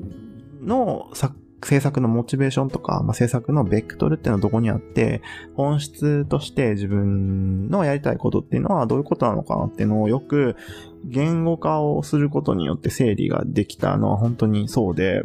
[0.62, 5.22] の作制作のモチベーションとか、まあ、制作のベクトルっていうのはどこにあって、
[5.54, 10.56] 本質として自分のやりたいことっていうのはどういうことなのかなっていうのをよく
[11.04, 15.22] 言語化をすることによって整理ができたのは本当にそうで、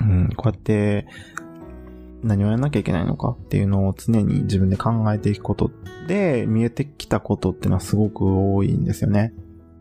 [0.00, 1.06] うん、こうやって
[2.22, 5.70] 何をやんなきゃいけないのかっていうのを常に自分で考えていくこと
[6.06, 8.22] で見えてきたことっていうのはすごく
[8.54, 9.32] 多いんですよね。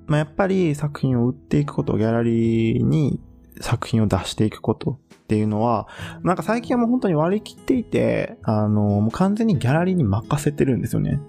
[0.07, 3.19] まあ、やっぱり作品を売っていくこと、ギャラリーに
[3.61, 5.87] 作品を出していくことっていうのは、
[6.23, 11.19] なんか最近はもう本当に割り切っていて、あの、もう完全にギャラリーに任せてるんですよね。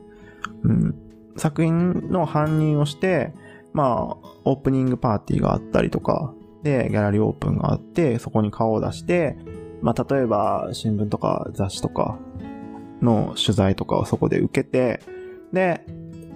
[0.65, 0.95] うん。
[1.37, 3.33] 作品の搬入をして、
[3.73, 9.37] まあ、オープニングパーティーがあったりとか、で、ギャラリーオープンがあって、そこに顔を出して、
[9.81, 12.19] まあ、例えば、新聞とか雑誌とか
[13.01, 15.01] の取材とかをそこで受けて、
[15.53, 15.85] で、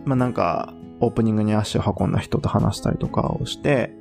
[0.05, 3.93] まあ、なんか、オープニングに足を運んだ人と話したりとかをして、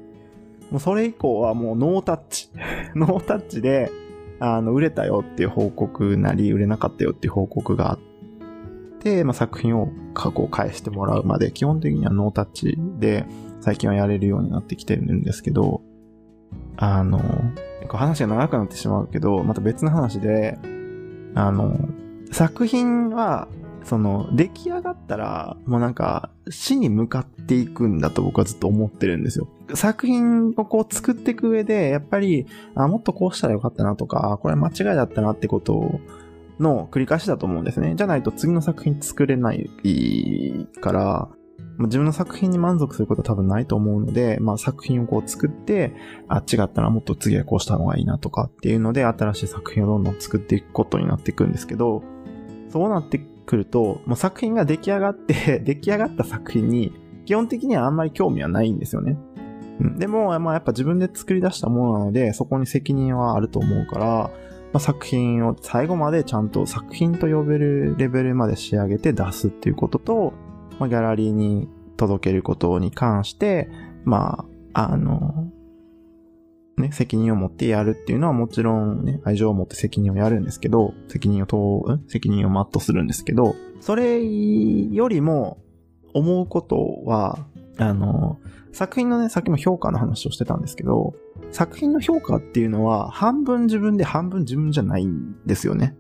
[0.71, 2.49] もうそれ以降はもうノータッチ。
[2.95, 3.91] ノータッチで、
[4.39, 7.99] あの、売れたよっていう報告なり、売れなかったよっていう報告があっ
[8.99, 13.25] て、まあ、作品を過去返してもらうまで、基本的にはノータッチで、
[13.62, 15.82] 最近はやれるようになってきてるんですけど、
[16.78, 17.21] あの、
[17.89, 20.58] 話が長くなってしまうけど、また別の話で、
[21.36, 21.78] あの、
[22.32, 23.47] 作品は、
[23.85, 29.47] その、出来上がったら、もうなんか、死に向かっていくんだと僕はずっと思ってるんですよ。
[29.75, 35.99] 作品をこう作っていく上で、やっぱり、あ、もっとこうしたらよかったなとか、これ間違いだったなってこと
[36.59, 37.93] の繰り返しだと思うんですね。
[37.95, 39.69] じゃないと次の作品作れない
[40.81, 41.29] から、
[41.77, 45.93] 自分の作品に満足することは多分ないと思うので、まあ作品をこう作って、
[46.27, 52.01] あ、違ったらもっと次はこうした方がいいなとかっていうので、新しい作品をどんどん作っていくことになっていくんですけど、
[52.69, 56.93] そうなってくると、もう作品が出来上がって、 出来上がった作品に、
[57.25, 59.17] 基本的にはあんまり興味はないんですよね。
[59.79, 64.31] うん、でも、まあやっぱ自分で作り出したものなので、そこに責任はあると思うから、
[64.75, 70.34] まあ、作品を最後までちゃんと作品と呼べるレベルまで仕上げて出すっていうことと、
[70.79, 73.69] まあ、ギャラリーに届けることに関して、
[74.03, 75.49] まあ、あの、
[76.77, 85.57] ね、責任を持ってやるっていうのはもちろんね、愛情を持って責任をやるんですけど、責任を問う、責任を全うするんですけど、それよりも
[86.13, 87.45] 思うことは、
[87.77, 88.39] あの、
[88.73, 91.13] 作品のね、さっきも評価の話をしてたんですけど、
[91.51, 95.95] 作品の評価っていうのは半分自分で半分自分じゃないんですよね。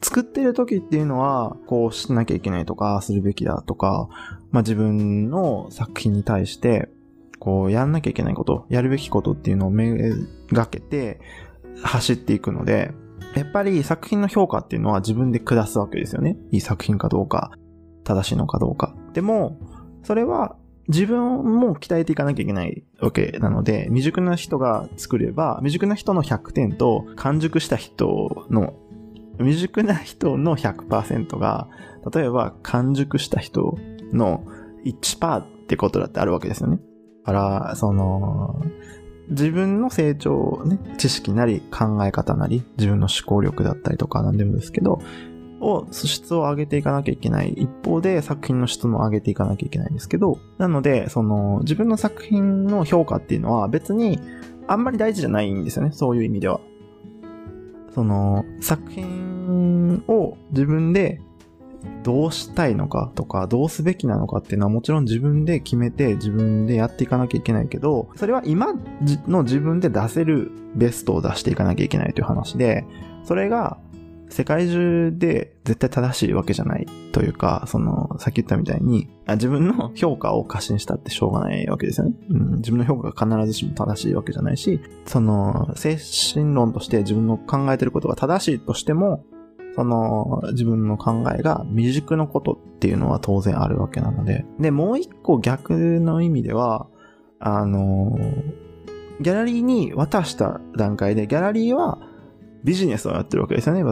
[0.00, 4.08] 作ってる時っていうのは、こうしなきゃいけないとか、するべきだとか、
[4.50, 6.88] まあ自分の作品に対して、
[7.48, 10.12] こうやんなきゃいけないこと、やるべきことっていうのをめ
[10.52, 11.18] がけて
[11.82, 12.92] 走っていくので、
[13.36, 16.36] やっぱり作品の評価っていうのは自分で下すわけですよね。
[16.50, 17.52] いい作品かどうか、
[18.04, 18.94] 正しいのかどうか。
[19.14, 19.58] でも、
[20.02, 20.56] それは
[20.88, 28.74] 自分も鍛えていかなきゃいけないわけなので、未熟な人が作れば、未熟な人の100点と完熟した人の、
[29.38, 31.66] 未熟な人の100%が、
[32.14, 33.78] 例えば完熟した人
[34.12, 34.44] の
[34.84, 36.80] 1%ってことだってあるわけですよね。
[37.28, 38.62] から、その、
[39.28, 45.00] 自分の成長、ね、知識なり考え方なり、自分の思考力だったりとか何でもですけど、
[45.60, 54.18] を、質を上げていかなきゃいけない一方で作品の質も上げていかなきゃいけないんですけど、なので、その、自分の作品の評価っていうのは別に
[54.66, 55.90] あんまり大事じゃないんですよね。
[55.92, 56.60] そういう意味では。
[57.94, 61.20] その、作品を自分で
[62.02, 68.74] どうしたいのかとか、どうすべきなのかっていうのはもちろん自分で決めて自分でやっていかなきゃいけないけど、それは今
[69.26, 72.84] の自分で出せるベストを出していかなきゃいけないという話で、
[73.24, 73.78] それが
[74.30, 82.14] 世界中で絶対正しいわけじゃないというか、その、さっき言ったみたいに、自分の評価を過信したってしょうがないわけですよね。
[82.30, 85.96] うん、自分の評価が必ずしも正しいわけじゃないし、その、精
[86.34, 89.24] 神論として自分の考えてることが正しいとしても、
[89.78, 94.44] その、自分の考えが未熟のことっていうのは当然あるわけなので。
[94.58, 96.88] で、もう一個逆の意味では、
[97.38, 98.18] あの、
[99.20, 102.00] ギャラリーに渡した段階で、ギャラリーは
[102.64, 103.84] ビジネスをやってるわけですよね。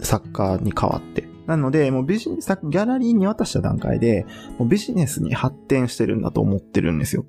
[0.00, 1.28] 作家に代わって。
[1.46, 4.26] なので、もうビジネス、ギャラリーに渡した段階で、
[4.58, 7.24] もうビジネスに発展してるんだと思ってるんですよ。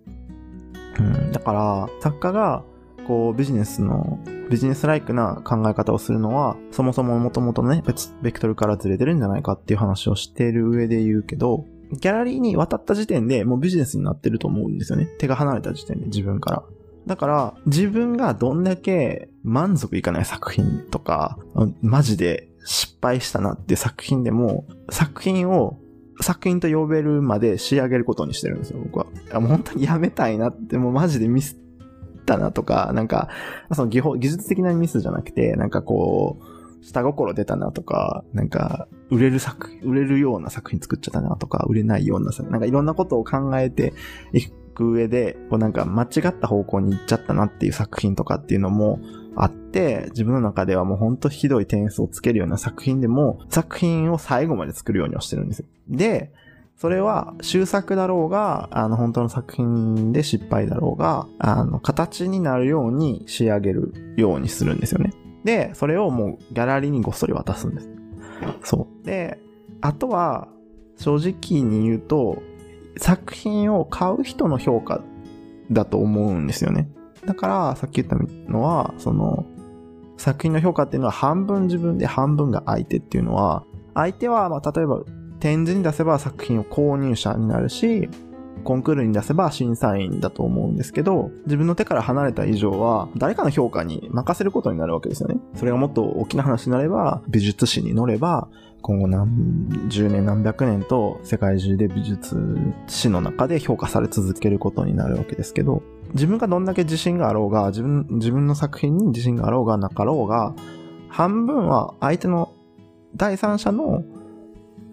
[0.99, 1.31] うん。
[1.31, 2.63] だから、作家が、
[3.09, 4.19] こう、ビジネスの、
[4.51, 15.07] ビジネスライクな考え方をするのは、そもそも元々ね、別、ベクトルからずれてるんじゃないかっていう話をしてる上で言うけど、ギャラリーに渡った時点でもうビジネスになってると思うんですよね。
[15.17, 16.63] 手が離れた時点で自分から。
[17.07, 21.39] だから、自分がどんだけ満足いかない作品とか、
[21.81, 25.79] マジで失敗したなっていう作品でも、作品を
[26.21, 29.07] 作品と呼べるまで仕上げることにしてるんですよ、僕は。
[29.39, 31.57] もう本当にやめたいなって、もうマジでミスっ
[32.29, 33.29] たなとか、なんか、
[33.73, 43.93] その技法、技術的なミスじゃなくて、なんかこう、下心出たなとか、なんか、売れる作、売れるような作品作っちゃったなとか、売れないようななんかいろんなことを考えて
[44.33, 48.99] いく上で、こうなんか間違った方向に行っちゃったなっていう作品とかっていうのも
[49.35, 55.65] あって、自分の中ではもうほんとひどい点数をつけるような作品でも、作品を最後まで作るようにはしてるんですよ。
[55.89, 56.31] で、
[56.79, 65.11] それは終作だろうが、あの、本当の作品で失敗だろうが、あの、形になるように仕上げるようにするんですよね。
[65.43, 67.89] で、それをもうギャラリーにごっそり渡すんです。
[68.63, 69.05] そう。
[69.05, 69.39] で、
[69.81, 70.47] あとは、
[70.95, 72.41] 正直に言うと、
[72.95, 75.01] 作品を買う人の評価
[75.69, 76.89] だと思うんですよね。
[77.25, 78.15] だから、さっき言った
[78.49, 79.43] のは、その、
[80.15, 83.65] 作品の評価っていうのは半分自分で半分が相手っていうのは、
[83.95, 85.03] 相手は、まあ、例えば
[85.39, 88.09] 展示に出せば作品を購入者になるし、
[88.63, 95.37] コンクールに出せば審査員だと思うんですけど、自分の手から離れた以上は、誰かの評価に任せることになるわけですよね。
[95.55, 98.49] それがもっと大きな話になれば、美術史に乗れば、
[98.81, 105.81] 今後何十年何百年と世界中で美術史の中で評価され続けることになるわけですけど、
[106.13, 110.53] 自分がどんだけ自信があろうが、自分、自分の作品に自信があろうがなかろうが、
[111.07, 112.51] 半分は相手の
[113.15, 114.03] 第三者の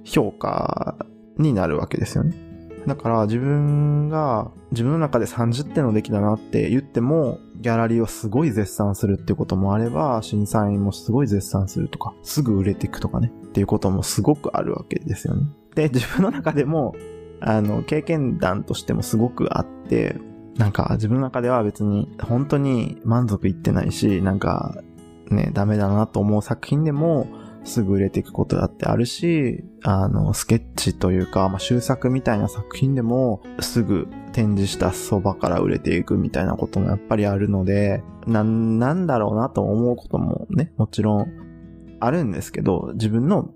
[0.07, 0.97] 評価
[1.37, 2.35] になるわけですよね。
[2.87, 15.49] だから自分が自分の中で30点の出来だなって言っても、ギャラリーをすごい絶賛するっていうこともあれば、審査員もすごい絶賛するとか、すぐ売れていくとかね、っていうこともすごくあるわけですよね。
[15.75, 16.95] で、自分の中でも、
[17.41, 20.17] あの、経験談としてもすごくあって、
[20.57, 24.75] なんか自分の中では別に本当に満足いってないし、なんか
[25.31, 27.27] ね、ダメだなと思う作品でも、
[27.67, 41.27] すぐ売れていくことだってあるし、あの、スケッチというか、まあ、終作みたいな作品でも、すぐ展示したそばから売れていくみたいなこともやっぱりあるので、な、なんだろうなと思うこともね、もちろん
[42.01, 43.51] あるんですけど、自分の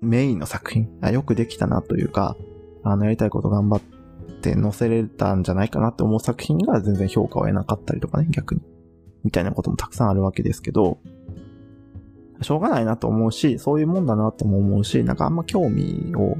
[0.00, 2.36] メインの作品、あよくできたなというか、
[2.82, 3.80] あの、やりたいこと頑張っ
[4.42, 8.60] て載せれたんじゃないかなって思う作品が全然評価を得なかったりとかね、逆に。
[9.24, 10.98] みたいなこともたくさんあるわけですけど、
[12.42, 16.36] しょうがないなと思うし、そういうもんだなとも思うし、なんかあんま興味を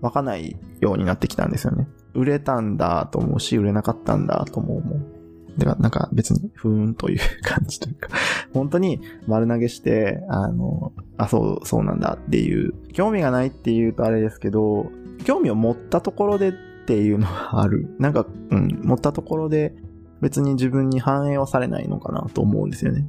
[0.00, 1.88] 湧かないようになってきたんですよね。
[2.14, 5.20] 売れたんだと思うし、売れなかったんだとも思う。
[5.58, 8.08] だからなんか別にふーんという感じというか
[8.54, 14.86] 本当に丸投げして、あの、あ、そう、そうなんだっていう、興味がないっていうとあれですけど、
[15.24, 16.52] 興味を持ったところでっ
[16.86, 17.94] ていうのはある。
[17.98, 19.74] なんか、うん、持ったところで
[20.20, 23.06] 別に自分に反映はされないのかなと思うんですよね。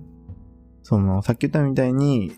[0.84, 2.34] その、さっき言ったみたいに、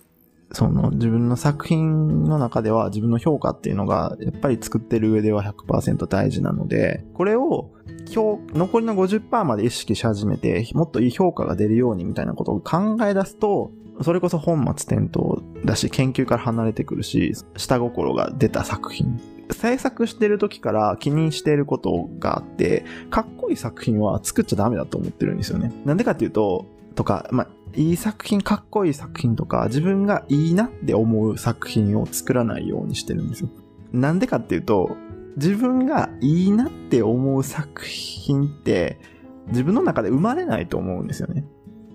[0.53, 7.71] その自分の作品の中では自分の評価っていうのがやっぱり作ってる上では100%大事なので、これを
[8.13, 13.71] 今日残りの50%まで意識し始めて、もっといい評価が出るようにみたいなことを考え出すと、
[14.01, 19.19] それこそ本末転倒だし、研究から離れてくるし、下心が出た作品。
[19.51, 25.71] 制作してる時から気にしていることがあって、かっこいい作品は作っちゃダメだと思ってるんですよね。
[25.85, 26.65] なんでかっていうと、
[26.95, 33.49] とか、まあ、いい作品、かっこいい作品とか、自分がいいなって思う作品を作らないようにしてるんですよ。
[33.91, 34.95] なんでかっていうと、
[35.37, 38.99] 自分がいいなって思う作品って、
[39.47, 41.45] 自分の中で生まれないと思うんですよね。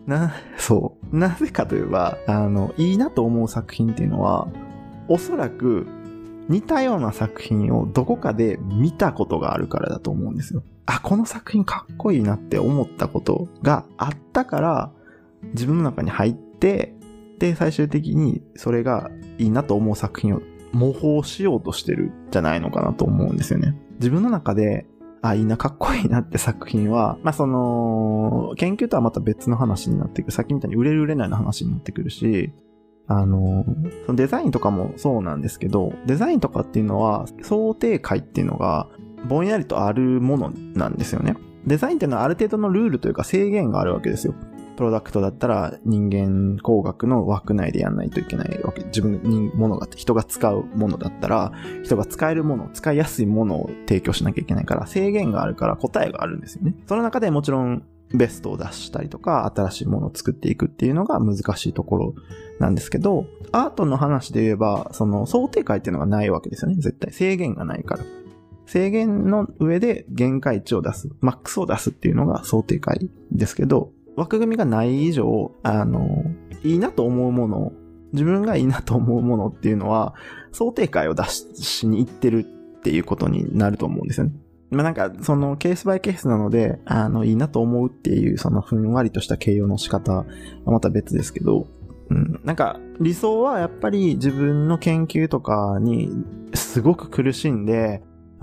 [0.06, 1.16] な、そう。
[1.16, 4.48] なぜかといえば、あの、いいなと思う作品っていうのは、
[5.08, 5.86] おそらく
[6.48, 10.62] 似たような作品をどこかで見たことがあるからだと思うんですよ。
[10.86, 14.92] あ、この作品かっこいいなって思ったことがあったから、
[15.52, 16.94] 自分の中に入って、
[17.38, 23.74] で、最終的にそれがいいなと思う作品を模倣しようとしてるじゃないのかなと思うんですよね。
[23.94, 24.86] 自分の中で、
[25.22, 30.32] あ、いいな、かっこいいなって作品は、まあ、その、研究とはまた別の話になってくる。
[30.32, 32.52] さっきみたいに売れる売れないの話になってくるし、
[33.08, 33.64] あの、
[34.06, 38.88] そのデザインとかもそうなんですけど、デザインとかっていうのは、想定会っていうのが、
[39.28, 41.34] ぼんやりとあるものなんですよね。
[41.66, 44.34] デザインっていうのはある程度のルールというか制限があるわけですよ。
[44.78, 48.84] プロダクトだったら人間工学の枠内でやんないといけないわけ。
[48.84, 51.52] 自分にものが、人が使うものだったら、
[51.82, 56.76] 人が使えるもの、使いやすいものを提供しなきゃいけないから、制限があるから答えがあるんですよね。
[56.86, 57.82] その中でもちろん
[58.14, 62.14] ベストを出したりとか、新しいものを作っていくっていうのが難しいところ
[62.60, 66.76] なんですけど、アートの話で言えば、その想定解っていうのがないわけですよね。
[66.76, 67.12] 絶対。
[67.12, 68.04] 制限がないから。
[68.66, 76.24] 制限の上で限界値を出す、マックスを出すっていうのが想定解ですけど、枠組みがない以上、あの、
[76.64, 77.72] いいなと思うもの、
[78.12, 80.14] 自分がいいなと思うものっていうのは、
[80.50, 84.32] 想定解を出しに行ってるっていうことになると思うんですよね。
[84.70, 90.26] まあなんか、そのケースバイケースなので、あの、いいなと思うっていう、そのふんわりとした形容の仕方は
[90.66, 91.68] また別ですけど、
[92.10, 96.10] うん、なんか、理想はやっぱり自分の研究とかに
[96.54, 98.02] すごく苦しんで、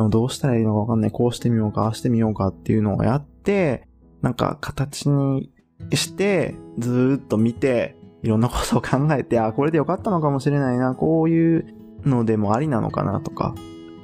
[0.09, 3.87] どうしたらいいのかわかんない、こうしてみようか、ああしてみようかっていうのをやって、
[4.21, 5.51] なんか形に
[5.93, 11.65] して、ずっと見て、いろんなことを考えて、あ、これでよかったのかもしれないな、こういう
[12.03, 13.53] のでもありなのかなとか、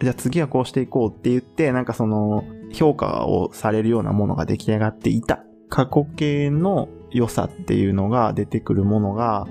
[0.01, 5.43] じゃあ次はこうしていこうって言って、なんかその、評価をされるようなものが出来上がっていた。
[5.69, 9.47] 過去形の良さっていうのが出てくるものが、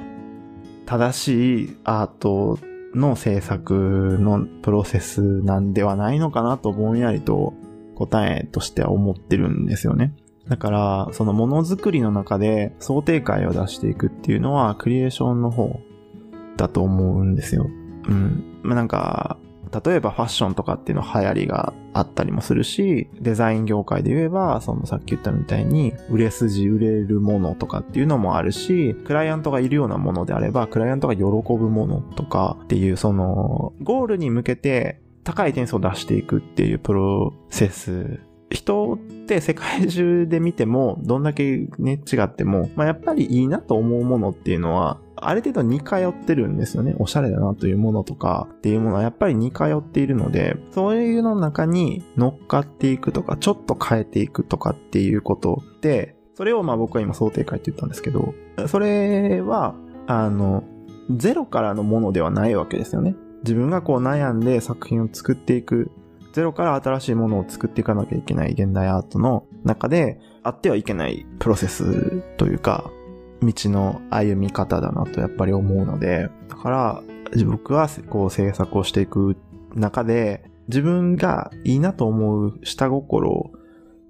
[0.87, 2.59] 正しいアート
[2.95, 7.55] の制作のプロセスなんではないのかなとぼんやりと
[7.95, 10.13] 答えとしては思ってるんですよね。
[10.49, 15.81] だから、そのものづくりの中で想定会を出していくっていうのはクリエーションの方
[16.57, 17.69] だと思うんですよ。
[18.09, 18.61] うん。
[18.63, 19.39] まあ、なんか、
[19.85, 38.21] 例えばファッションとかっていうの流行りがあったりもするし、デザイン業界で言えば、そのさっき言ったみたいに、売れ筋売れるものとかっていうのもあるし、クライアントがいるようなものであれば、クライアントが喜ぶものとかっていう、その、ゴールに向けて高い点数を出していくっていうプロセス
[38.51, 46.95] 人って世界中で見ても、どんだけね、違っても、まあ、やっぱりいいなと思うものっていうのは、ある程度似通ってるんですよね。
[46.99, 58.35] おしゃれだなというものとかっていうものはやっぱり似通っているので、そういうの中に乗っかっていくとか、ちょっと変えていくとかっていうことで、それをまあ僕は今想定会って言ったんですけど、
[58.67, 59.75] それは、
[60.07, 60.65] あの、
[61.15, 63.15] ゼロからのものではないわけですよね。
[63.43, 65.91] 自分がこう悩んで作品を作っていく
[66.33, 72.91] ゼロから新しいものを作っていかなきゃいけない現代アートの中で、あってはいけないプロセスというか、
[73.43, 77.03] 道の歩み方だなとやっぱり思うので、だから、
[77.47, 79.37] 僕はこう制作をしていく
[79.75, 83.51] 中で、自分がいいなと思う下心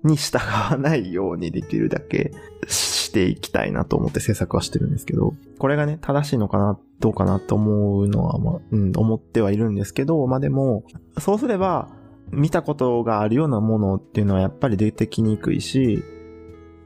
[0.05, 2.33] に従わないようにできるだけ
[2.69, 10.85] していきたいなと思って制作はしてるんですけど、これがね、正しいのかな、どうかなと思うのは、まあ、うん、思ってはいるんですけど、まあでも、
[11.19, 11.89] そうすれば、
[12.33, 16.03] 見たことがあるようなものっていうのはやっぱり出てきにくいし、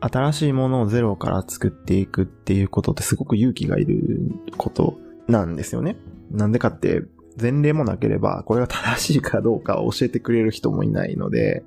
[0.00, 5.96] 新しいものをゼロから作っていくっていうことってすごく勇気がいることなんですよね。
[6.30, 7.02] なんでかって、
[7.40, 11.64] 前例もなければ、これが正しいかどうかを教えてくれる人もいないので、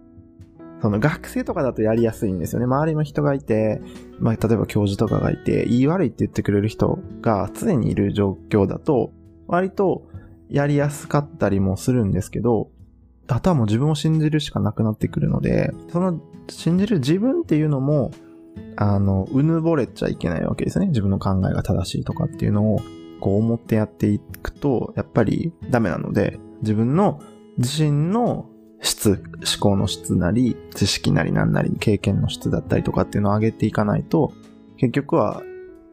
[0.82, 2.66] その学生とかだとやりやすいんですよね。
[2.66, 3.82] 周りの人がいて、
[4.20, 9.12] まあ、例えば教授とかがいて、言い悪いって言ってくれる人が常にいる状況だと、
[9.48, 10.08] 割と
[10.50, 12.70] やりやすかったりもするんですけど、
[13.28, 16.20] あとはもう自分を信じるしかなくなってくるので、その
[16.50, 18.12] 信じる自分っていうのも、
[18.76, 20.88] あの、うぬぼれちゃいけないわけですね。
[20.88, 22.82] 自分の考えが正しいとかっていうのを、
[23.20, 27.20] こう思ってやっていくと、やっぱりダメなので、自分の
[27.58, 28.48] 自身の
[28.82, 29.20] 質、思
[29.60, 34.34] 考の質なり、知識なりなんなり、経験の質だったりとかっていうのを上げていかないと、
[34.78, 35.42] 結局は、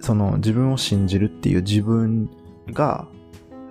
[0.01, 2.31] その自分を信じるっていう自分
[2.71, 3.09] が、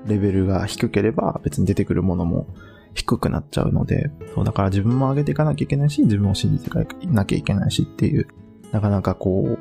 [0.06, 2.46] レベルが低ければ別に出てくるものも
[2.94, 8.28] 低くなっちゃうので、そうだから自分も上げていかなきゃいけないし、自分を信じていかなきゃいけないしっていう、
[8.72, 9.58] なかなかこ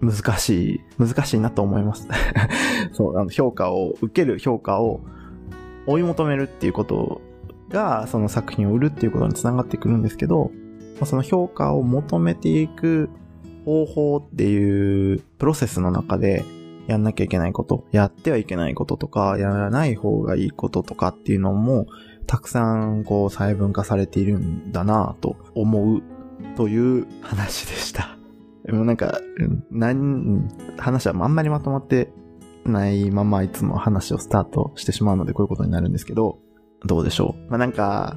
[0.00, 2.08] う、 難しい、難しいなと思います。
[2.92, 5.00] そう、あの、評価を、受ける評価を
[5.86, 7.20] 追い求めるっていうこと
[7.68, 10.50] が、その作品を売るっていうことにつながってくるんですけど、
[11.04, 13.10] その評価を求めていく
[13.64, 16.44] 方法っていうプロセスの中で、
[16.86, 21.86] やんなきゃいけないこと、やってはいけないこととか、やらない方がいいこととかっていうのも、
[22.26, 26.02] たくさんこう細分化されているんだなぁと思う
[26.56, 28.16] という話でした。
[28.64, 29.20] でもなんか、
[29.70, 32.12] 何、話はあんまりまとまって
[32.64, 36.38] ないままいつも話をスタートしてしまうのでこういうことになるんですけど、
[36.86, 37.50] どうでしょう？
[37.50, 38.16] まあなんか、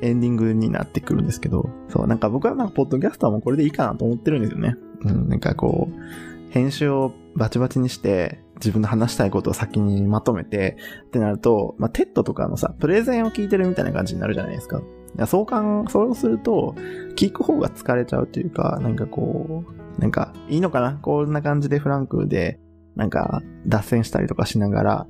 [0.00, 4.76] エンディングになってくるんですけど、そう、なんか僕はなんかポッドキャスターもこれでいいかなと思ってるんですよね。
[5.04, 10.76] うん、なんかこう、編集をバチバチにして、自分の話したいことを先にまとめて、
[11.06, 14.80] ってなると、まあ、 TED とかのさ、プレゼンを聞いてるみたいな感じになるじゃないですか。
[15.26, 16.74] そうかん、そうすると、
[17.16, 19.64] 聞く方が疲れちゃうというか、なんかこ
[19.98, 20.94] う、なんか、いいのかな？
[20.94, 22.60] こんな感じでフランクで、
[22.96, 25.06] なんか、脱線したりとかしながら、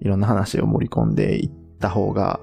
[0.00, 2.40] いろんな話を盛り込んでいった方が、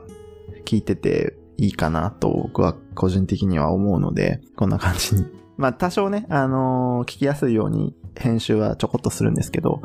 [0.65, 5.25] 聞いてていいかなと僕は個人的には思うので、こんな感じに。
[5.55, 9.81] まあ多少ね、あのー、聞きやすいように編集はちょこっとするんですけど、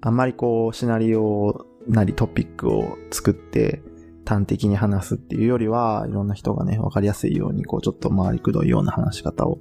[0.00, 3.82] あんまりこう、シナリオなりトピックを作って
[4.26, 9.60] 端的に話すっていうよりは、いろんな人がね、わかりやすいように、こう、ちょっと回りくどいような話し方を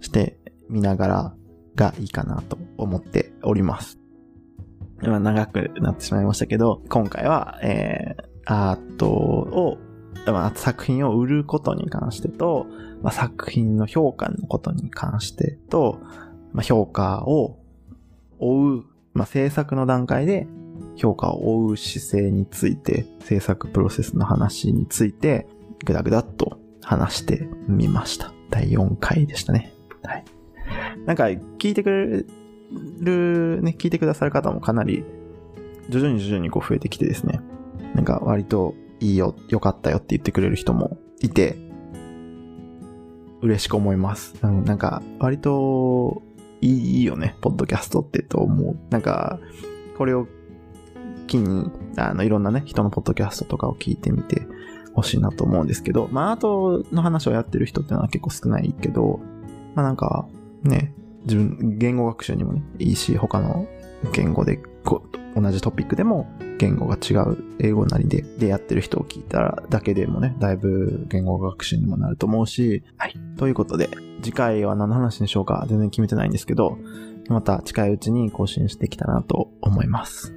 [0.00, 0.38] して
[0.68, 1.34] みながら
[1.74, 3.98] がいいかなと思っております。
[5.02, 9.78] まあ長くなってしまいましたけど、今回は、えー、アートを、
[10.26, 12.66] まあ、作品を売ることに関してと、
[13.02, 16.00] まあ、作品の評価のことに関してと、
[16.56, 17.58] まあ、評価を
[18.38, 20.46] 追う、まあ、制作の段階で
[20.96, 25.46] 評価を追う姿勢について、制作プロセスの話について、
[25.84, 28.32] ぐだぐだっと話してみました。
[28.48, 29.74] 第4回でしたね。
[30.02, 30.24] はい。
[31.04, 32.24] なんか、聞いてくれ
[33.00, 35.04] る、ね、聞いてくださる方もかなり、
[35.90, 37.40] 徐々に徐々にこう増えてきてですね。
[37.94, 41.54] なんか、割といいよ、良かったよって言ってくれる人もいて、
[43.42, 44.34] 嬉しく思います。
[44.42, 46.22] うん、なんか、割と、
[46.60, 48.76] いいよね、ポッドキャストってと思う。
[48.90, 49.38] なんか、
[49.96, 50.26] これを
[51.26, 54.46] 機に、あの、いろんなね、人のポッドキャストとかを聞いてみて
[54.94, 59.20] ほしいなと思うんですけど、まあ、アートの話をやってる人っていうのは結構少ないけど、
[59.74, 60.26] まあなんか、
[60.62, 60.94] ね、
[61.24, 63.66] 自分、言語学習にもね、いいし、他の
[64.12, 65.02] 言語でこ
[65.36, 66.26] う、同じトピックでも
[66.58, 73.14] 言語が違う英語なりで、でやってる人を聞いたらだけでもね、だいぶ言語学習にもなると思うし、はい。
[73.36, 73.90] ということで、
[74.22, 76.78] 次回は何の話にしようか全然決めてないんですけど、
[77.28, 80.32] また近いうちに更新してきたなと思います。